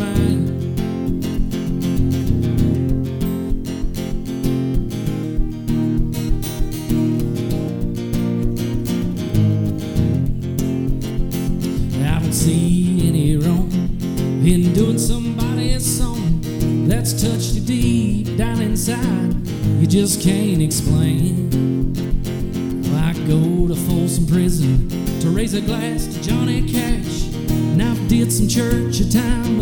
church 28.56 29.02
a 29.02 29.12
time 29.12 29.55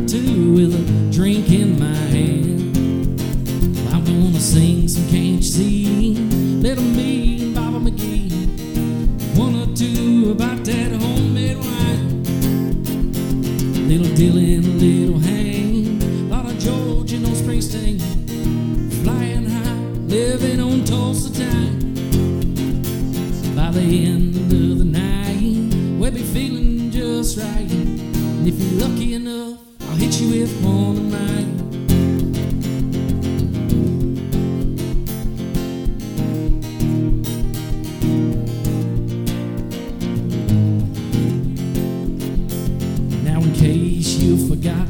forgot, 44.64 44.88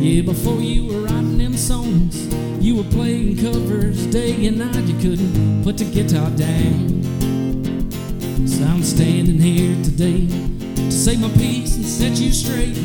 yeah, 0.00 0.20
before 0.22 0.60
you 0.60 0.86
were 0.86 1.02
writing 1.02 1.38
them 1.38 1.56
songs, 1.56 2.26
you 2.64 2.76
were 2.76 2.90
playing 2.90 3.36
covers 3.36 4.04
day 4.06 4.46
and 4.46 4.58
night. 4.58 4.84
You 4.84 4.98
couldn't 4.98 5.62
put 5.62 5.78
the 5.78 5.84
guitar 5.84 6.28
down. 6.30 7.02
So 8.48 8.64
I'm 8.64 8.82
standing 8.82 9.38
here 9.38 9.76
today 9.84 10.26
to 10.74 10.90
say 10.90 11.16
my 11.16 11.28
piece 11.30 11.76
and 11.76 11.86
set 11.86 12.18
you 12.18 12.32
straight. 12.32 12.76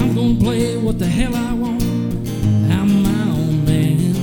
I'm 0.00 0.12
gonna 0.14 0.40
play 0.40 0.76
what 0.76 0.98
the 0.98 1.06
hell 1.06 1.36
I 1.36 1.52
want. 1.54 1.82
I'm 1.82 3.02
my 3.02 3.22
own 3.38 3.64
man. 3.64 4.16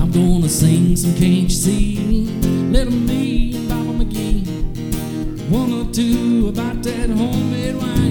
I'm 0.00 0.10
gonna 0.10 0.50
sing 0.50 0.96
some 0.96 1.14
Can't 1.14 1.44
You 1.44 1.48
See? 1.48 2.26
Little 2.70 2.92
me 2.92 3.56
and 3.56 3.68
Bobby 3.70 4.04
McGee. 4.04 5.50
One 5.50 5.72
or 5.72 5.90
two 5.92 6.48
about 6.48 6.82
that 6.82 7.08
homemade 7.08 7.76
wine. 7.76 8.01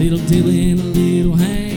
Little 0.00 0.18
Dylan, 0.20 0.80
a 0.80 0.82
little 0.82 1.36
Hank, 1.36 1.69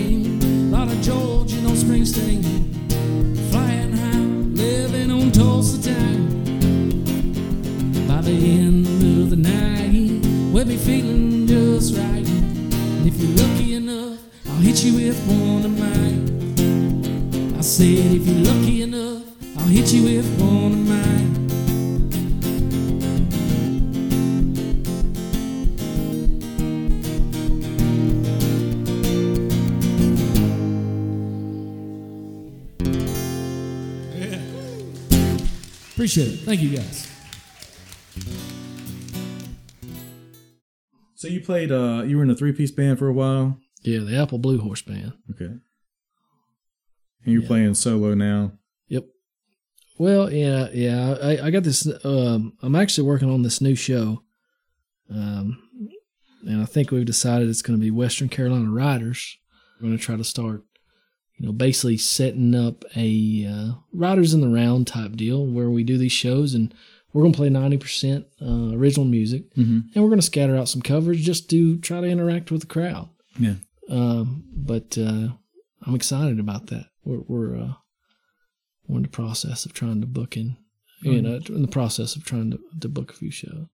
Thank 36.54 36.70
you 36.70 36.78
guys. 36.78 37.10
So 41.16 41.28
you 41.28 41.41
played 41.41 41.72
uh 41.72 42.04
you 42.06 42.16
were 42.16 42.22
in 42.22 42.30
a 42.30 42.36
three 42.36 42.51
piece 42.51 42.70
band 42.70 42.99
for 42.99 43.08
a 43.08 43.12
while? 43.14 43.58
Yeah, 43.82 44.01
the 44.01 44.16
Apple 44.16 44.38
Blue 44.38 44.60
Horse 44.60 44.84
Band. 44.84 45.14
Okay. 45.32 45.45
And 45.45 45.62
you're 47.26 47.41
Yeah. 47.41 47.47
playing 47.47 47.74
solo 47.74 48.14
now. 48.14 48.51
Yep. 48.88 49.06
Well, 49.97 50.32
yeah, 50.32 50.70
yeah. 50.72 51.18
I, 51.24 51.47
I 51.47 51.49
got 51.49 51.64
this. 51.64 51.88
Um, 52.06 52.54
I'm 52.62 52.76
actually 52.76 53.08
working 53.08 53.32
on 53.32 53.41
this 53.41 53.60
new 53.60 53.74
show, 53.74 54.22
um, 55.10 55.58
and 56.45 56.62
I 56.62 56.66
think 56.66 56.91
we've 56.91 57.04
decided 57.04 57.49
it's 57.49 57.64
going 57.64 57.80
to 57.80 57.84
be 57.84 57.89
Western 57.89 58.30
Carolina 58.30 58.70
Writers. 58.70 59.39
We're 59.82 59.88
going 59.88 59.97
to 59.97 60.04
try 60.04 60.18
to 60.18 60.24
start, 60.24 60.62
you 61.38 61.45
know, 61.47 61.51
basically 61.51 61.97
setting 61.97 62.53
up 62.55 62.86
a 62.95 63.45
uh, 63.45 63.73
Writers 63.91 64.34
in 64.34 64.41
the 64.41 64.47
Round 64.47 64.86
type 64.88 65.13
deal 65.13 65.45
where 65.45 65.69
we 65.69 65.84
do 65.84 65.97
these 65.97 66.11
shows 66.11 66.53
and 66.53 66.73
we're 67.11 67.21
going 67.23 67.34
to 67.34 67.38
play 67.38 67.49
90% 67.49 68.25
uh, 68.41 68.75
original 68.77 69.05
music 69.05 69.53
Mm-hmm. 69.55 69.79
and 69.93 70.03
we're 70.03 70.09
going 70.09 70.19
to 70.19 70.25
scatter 70.25 70.55
out 70.55 70.69
some 70.69 70.81
covers 70.81 71.21
just 71.21 71.49
to 71.51 71.77
try 71.79 72.01
to 72.01 72.07
interact 72.07 72.51
with 72.51 72.61
the 72.61 72.67
crowd. 72.67 73.09
Yeah. 73.38 73.55
Um, 73.89 74.43
but 74.55 74.97
uh, 74.97 75.29
I'm 75.86 75.95
excited 75.95 76.39
about 76.39 76.67
that. 76.67 76.86
We're 77.03 77.19
we're, 77.27 77.57
uh, 77.57 77.73
we're 78.88 78.97
in 78.97 79.03
the 79.03 79.09
process 79.09 79.65
of 79.65 79.73
trying 79.73 80.01
to 80.01 80.07
book 80.07 80.38
in, 80.38 80.57
you 81.01 81.21
know, 81.21 81.39
in 81.49 81.61
the 81.61 81.67
process 81.67 82.15
of 82.15 82.23
trying 82.23 82.51
to, 82.51 82.59
to 82.81 82.88
book 82.88 83.11
a 83.11 83.15
few 83.15 83.29
shows. 83.31 83.67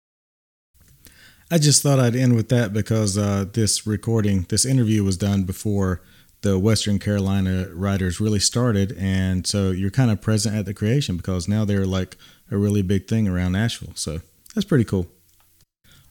I 1.50 1.58
just 1.58 1.82
thought 1.82 2.00
I'd 2.00 2.16
end 2.16 2.34
with 2.34 2.48
that 2.48 2.72
because 2.72 3.16
uh, 3.16 3.44
this 3.52 3.86
recording, 3.86 4.46
this 4.48 4.64
interview 4.64 5.04
was 5.04 5.16
done 5.16 5.44
before 5.44 6.02
the 6.42 6.58
Western 6.58 6.98
Carolina 6.98 7.68
writers 7.72 8.20
really 8.20 8.38
started, 8.38 8.96
and 8.98 9.46
so 9.46 9.70
you're 9.70 9.90
kind 9.90 10.10
of 10.10 10.20
present 10.20 10.54
at 10.56 10.64
the 10.64 10.74
creation 10.74 11.16
because 11.16 11.48
now 11.48 11.64
they're 11.64 11.86
like 11.86 12.16
a 12.50 12.56
really 12.56 12.82
big 12.82 13.08
thing 13.08 13.26
around 13.26 13.56
Asheville. 13.56 13.94
So 13.94 14.20
that's 14.54 14.64
pretty 14.64 14.84
cool. 14.84 15.08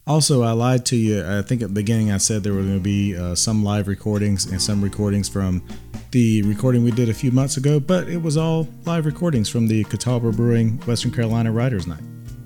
Also, 0.07 0.43
I 0.43 0.51
lied 0.51 0.85
to 0.87 0.95
you. 0.95 1.25
I 1.25 1.41
think 1.41 1.63
at 1.63 1.69
the 1.69 1.73
beginning 1.73 2.11
I 2.11 2.17
said 2.17 2.43
there 2.43 2.53
were 2.53 2.61
going 2.61 2.75
to 2.75 2.79
be 2.79 3.17
uh, 3.17 3.33
some 3.33 3.63
live 3.63 3.87
recordings 3.87 4.45
and 4.45 4.61
some 4.61 4.83
recordings 4.83 5.27
from 5.27 5.63
the 6.11 6.43
recording 6.43 6.83
we 6.83 6.91
did 6.91 7.09
a 7.09 7.13
few 7.13 7.31
months 7.31 7.57
ago, 7.57 7.79
but 7.79 8.07
it 8.07 8.21
was 8.21 8.37
all 8.37 8.67
live 8.85 9.07
recordings 9.07 9.49
from 9.49 9.67
the 9.67 9.83
Catawba 9.85 10.31
Brewing 10.31 10.77
Western 10.81 11.11
Carolina 11.11 11.51
Writers 11.51 11.87
Night. 11.87 12.03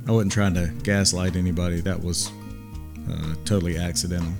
I 0.07 0.11
wasn't 0.11 0.31
trying 0.31 0.53
to 0.53 0.67
gaslight 0.83 1.35
anybody. 1.35 1.81
That 1.81 2.01
was 2.01 2.31
uh, 3.11 3.35
totally 3.43 3.77
accidental. 3.77 4.31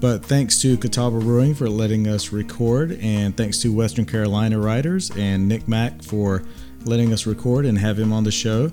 But 0.00 0.24
thanks 0.24 0.60
to 0.62 0.76
Catawba 0.76 1.20
Brewing 1.20 1.54
for 1.54 1.68
letting 1.68 2.08
us 2.08 2.32
record, 2.32 2.98
and 3.00 3.36
thanks 3.36 3.60
to 3.62 3.72
Western 3.72 4.04
Carolina 4.04 4.58
Writers 4.58 5.10
and 5.16 5.48
Nick 5.48 5.66
Mack 5.68 6.02
for 6.02 6.42
letting 6.84 7.12
us 7.12 7.26
record 7.26 7.64
and 7.64 7.78
have 7.78 7.98
him 7.98 8.12
on 8.12 8.24
the 8.24 8.32
show. 8.32 8.70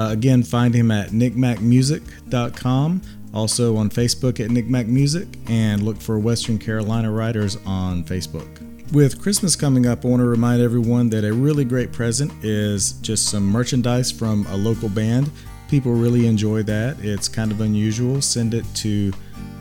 Uh, 0.00 0.08
again, 0.10 0.42
find 0.42 0.74
him 0.74 0.90
at 0.90 1.10
nickmackmusic.com, 1.10 3.02
also 3.32 3.76
on 3.76 3.90
Facebook 3.90 4.40
at 4.44 4.50
nickmackmusic, 4.50 5.50
and 5.50 5.82
look 5.82 6.00
for 6.00 6.18
Western 6.18 6.58
Carolina 6.58 7.10
Writers 7.10 7.58
on 7.66 8.02
Facebook. 8.04 8.60
With 8.92 9.20
Christmas 9.20 9.56
coming 9.56 9.86
up, 9.86 10.04
I 10.04 10.08
want 10.08 10.20
to 10.20 10.26
remind 10.26 10.62
everyone 10.62 11.10
that 11.10 11.24
a 11.24 11.32
really 11.32 11.64
great 11.64 11.92
present 11.92 12.32
is 12.44 12.92
just 12.94 13.28
some 13.28 13.44
merchandise 13.44 14.10
from 14.12 14.46
a 14.46 14.56
local 14.56 14.88
band. 14.88 15.30
People 15.68 15.92
really 15.92 16.26
enjoy 16.26 16.62
that. 16.64 16.98
It's 17.00 17.28
kind 17.28 17.50
of 17.50 17.60
unusual. 17.60 18.20
Send 18.20 18.54
it 18.54 18.64
to 18.76 19.12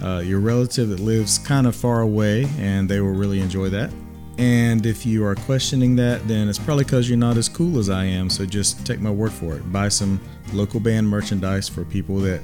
uh, 0.03 0.19
your 0.19 0.39
relative 0.39 0.89
that 0.89 0.99
lives 0.99 1.37
kind 1.37 1.65
of 1.65 1.75
far 1.75 2.01
away, 2.01 2.47
and 2.59 2.89
they 2.89 2.99
will 2.99 3.13
really 3.13 3.39
enjoy 3.39 3.69
that. 3.69 3.91
And 4.37 4.85
if 4.85 5.05
you 5.05 5.23
are 5.25 5.35
questioning 5.35 5.95
that, 5.97 6.27
then 6.27 6.49
it's 6.49 6.57
probably 6.57 6.83
because 6.83 7.07
you're 7.07 7.17
not 7.17 7.37
as 7.37 7.47
cool 7.47 7.77
as 7.77 7.89
I 7.89 8.05
am. 8.05 8.29
So 8.29 8.45
just 8.45 8.85
take 8.85 8.99
my 8.99 9.11
word 9.11 9.31
for 9.31 9.55
it. 9.55 9.71
Buy 9.71 9.89
some 9.89 10.19
local 10.53 10.79
band 10.79 11.07
merchandise 11.07 11.69
for 11.69 11.85
people 11.85 12.17
that 12.19 12.41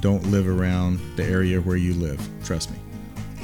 don't 0.00 0.22
live 0.30 0.48
around 0.48 1.00
the 1.16 1.24
area 1.24 1.60
where 1.60 1.76
you 1.76 1.94
live. 1.94 2.20
Trust 2.44 2.70
me. 2.70 2.78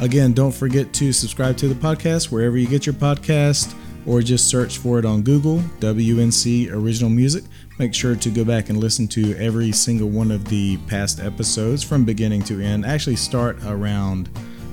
Again, 0.01 0.35
don't 0.35 0.53
forget 0.53 0.93
to 0.95 1.13
subscribe 1.13 1.57
to 1.57 1.69
the 1.69 1.75
podcast 1.75 2.31
wherever 2.31 2.59
you 2.59 2.67
get 2.67 2.85
your 2.85 2.95
podcast 2.95 3.75
or 4.07 4.21
just 4.21 4.49
search 4.49 4.79
for 4.79 4.99
it 4.99 5.05
on 5.07 5.23
Google, 5.23 5.59
WNC 5.81 6.71
Original 6.71 7.11
Music. 7.11 7.45
Make 7.79 7.93
sure 7.93 8.17
to 8.17 8.31
go 8.31 8.43
back 8.43 8.71
and 8.71 8.79
listen 8.79 9.07
to 9.09 9.37
every 9.37 9.71
single 9.71 10.09
one 10.09 10.31
of 10.31 10.47
the 10.49 10.79
past 10.89 11.21
episodes 11.21 11.83
from 11.83 12.07
beginning 12.07 12.43
to 12.45 12.61
end. 12.63 12.87
Actually, 12.87 13.17
start 13.17 13.59
around 13.67 14.31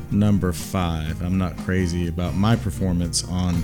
number 0.10 0.54
five. 0.54 1.22
I'm 1.22 1.38
not 1.38 1.58
crazy 1.58 2.08
about 2.08 2.34
my 2.34 2.56
performance 2.56 3.26
on 3.26 3.62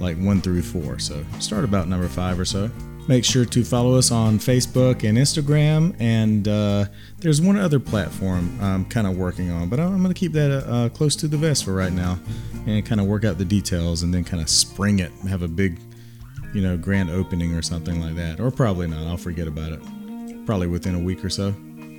like 0.00 0.16
one 0.16 0.40
through 0.40 0.62
four, 0.62 0.98
so 0.98 1.22
start 1.38 1.64
about 1.64 1.88
number 1.88 2.08
five 2.08 2.40
or 2.40 2.46
so. 2.46 2.70
Make 3.08 3.24
sure 3.24 3.44
to 3.44 3.64
follow 3.64 3.94
us 3.94 4.10
on 4.10 4.38
Facebook 4.38 5.06
and 5.06 5.16
Instagram, 5.16 5.94
and 5.98 6.46
uh, 6.46 6.86
there's 7.18 7.40
one 7.40 7.56
other 7.56 7.80
platform 7.80 8.58
I'm 8.60 8.84
kind 8.84 9.06
of 9.06 9.16
working 9.16 9.50
on, 9.50 9.68
but 9.68 9.80
I'm 9.80 10.02
going 10.02 10.12
to 10.12 10.18
keep 10.18 10.32
that 10.32 10.64
uh, 10.66 10.88
close 10.90 11.16
to 11.16 11.28
the 11.28 11.38
vest 11.38 11.64
for 11.64 11.72
right 11.72 11.92
now, 11.92 12.18
and 12.66 12.84
kind 12.84 13.00
of 13.00 13.06
work 13.06 13.24
out 13.24 13.38
the 13.38 13.46
details, 13.46 14.02
and 14.02 14.12
then 14.12 14.24
kind 14.24 14.42
of 14.42 14.50
spring 14.50 14.98
it, 14.98 15.10
have 15.26 15.42
a 15.42 15.48
big, 15.48 15.78
you 16.54 16.62
know, 16.62 16.76
grand 16.76 17.10
opening 17.10 17.54
or 17.54 17.62
something 17.62 18.00
like 18.00 18.14
that, 18.16 18.40
or 18.40 18.50
probably 18.50 18.86
not. 18.86 19.06
I'll 19.06 19.16
forget 19.16 19.46
about 19.46 19.72
it. 19.72 20.46
Probably 20.46 20.66
within 20.66 20.94
a 20.94 20.98
week 20.98 21.24
or 21.24 21.30
so. 21.30 21.54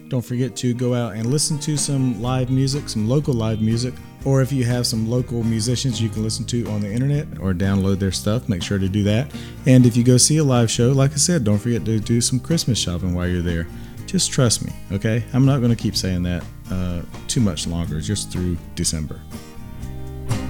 Don't 0.09 0.25
forget 0.25 0.55
to 0.57 0.73
go 0.73 0.95
out 0.95 1.13
and 1.13 1.27
listen 1.27 1.59
to 1.59 1.77
some 1.77 2.19
live 2.19 2.49
music, 2.49 2.89
some 2.89 3.07
local 3.07 3.35
live 3.35 3.61
music, 3.61 3.93
or 4.25 4.41
if 4.41 4.51
you 4.51 4.63
have 4.63 4.87
some 4.87 5.07
local 5.07 5.43
musicians 5.43 6.01
you 6.01 6.09
can 6.09 6.23
listen 6.23 6.45
to 6.45 6.65
on 6.69 6.81
the 6.81 6.91
internet 6.91 7.27
or 7.39 7.53
download 7.53 7.99
their 7.99 8.11
stuff, 8.11 8.49
make 8.49 8.63
sure 8.63 8.79
to 8.79 8.89
do 8.89 9.03
that. 9.03 9.31
And 9.67 9.85
if 9.85 9.95
you 9.95 10.03
go 10.03 10.17
see 10.17 10.37
a 10.37 10.43
live 10.43 10.71
show, 10.71 10.91
like 10.91 11.11
I 11.11 11.17
said, 11.17 11.43
don't 11.43 11.59
forget 11.59 11.85
to 11.85 11.99
do 11.99 12.21
some 12.21 12.39
Christmas 12.39 12.79
shopping 12.79 13.13
while 13.13 13.27
you're 13.27 13.43
there. 13.43 13.67
Just 14.07 14.31
trust 14.31 14.65
me, 14.65 14.73
okay? 14.91 15.23
I'm 15.33 15.45
not 15.45 15.59
going 15.59 15.69
to 15.69 15.81
keep 15.81 15.95
saying 15.95 16.23
that 16.23 16.43
uh, 16.71 17.03
too 17.27 17.41
much 17.41 17.67
longer, 17.67 18.01
just 18.01 18.31
through 18.31 18.57
December. 18.73 19.21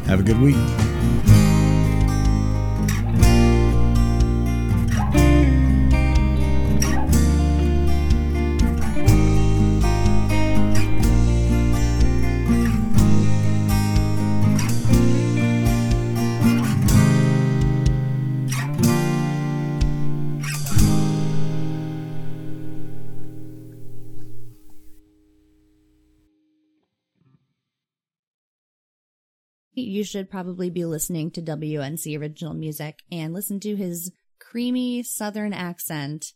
Have 0.06 0.22
a 0.22 0.24
good 0.24 0.39
week. 0.39 0.56
You 29.90 30.04
should 30.04 30.30
probably 30.30 30.70
be 30.70 30.86
listening 30.86 31.32
to 31.32 31.42
WNC 31.42 32.20
original 32.20 32.54
music 32.54 33.02
and 33.12 33.34
listen 33.34 33.60
to 33.62 33.76
his 33.76 34.12
creamy 34.40 35.02
southern 35.02 35.52
accent 35.52 36.34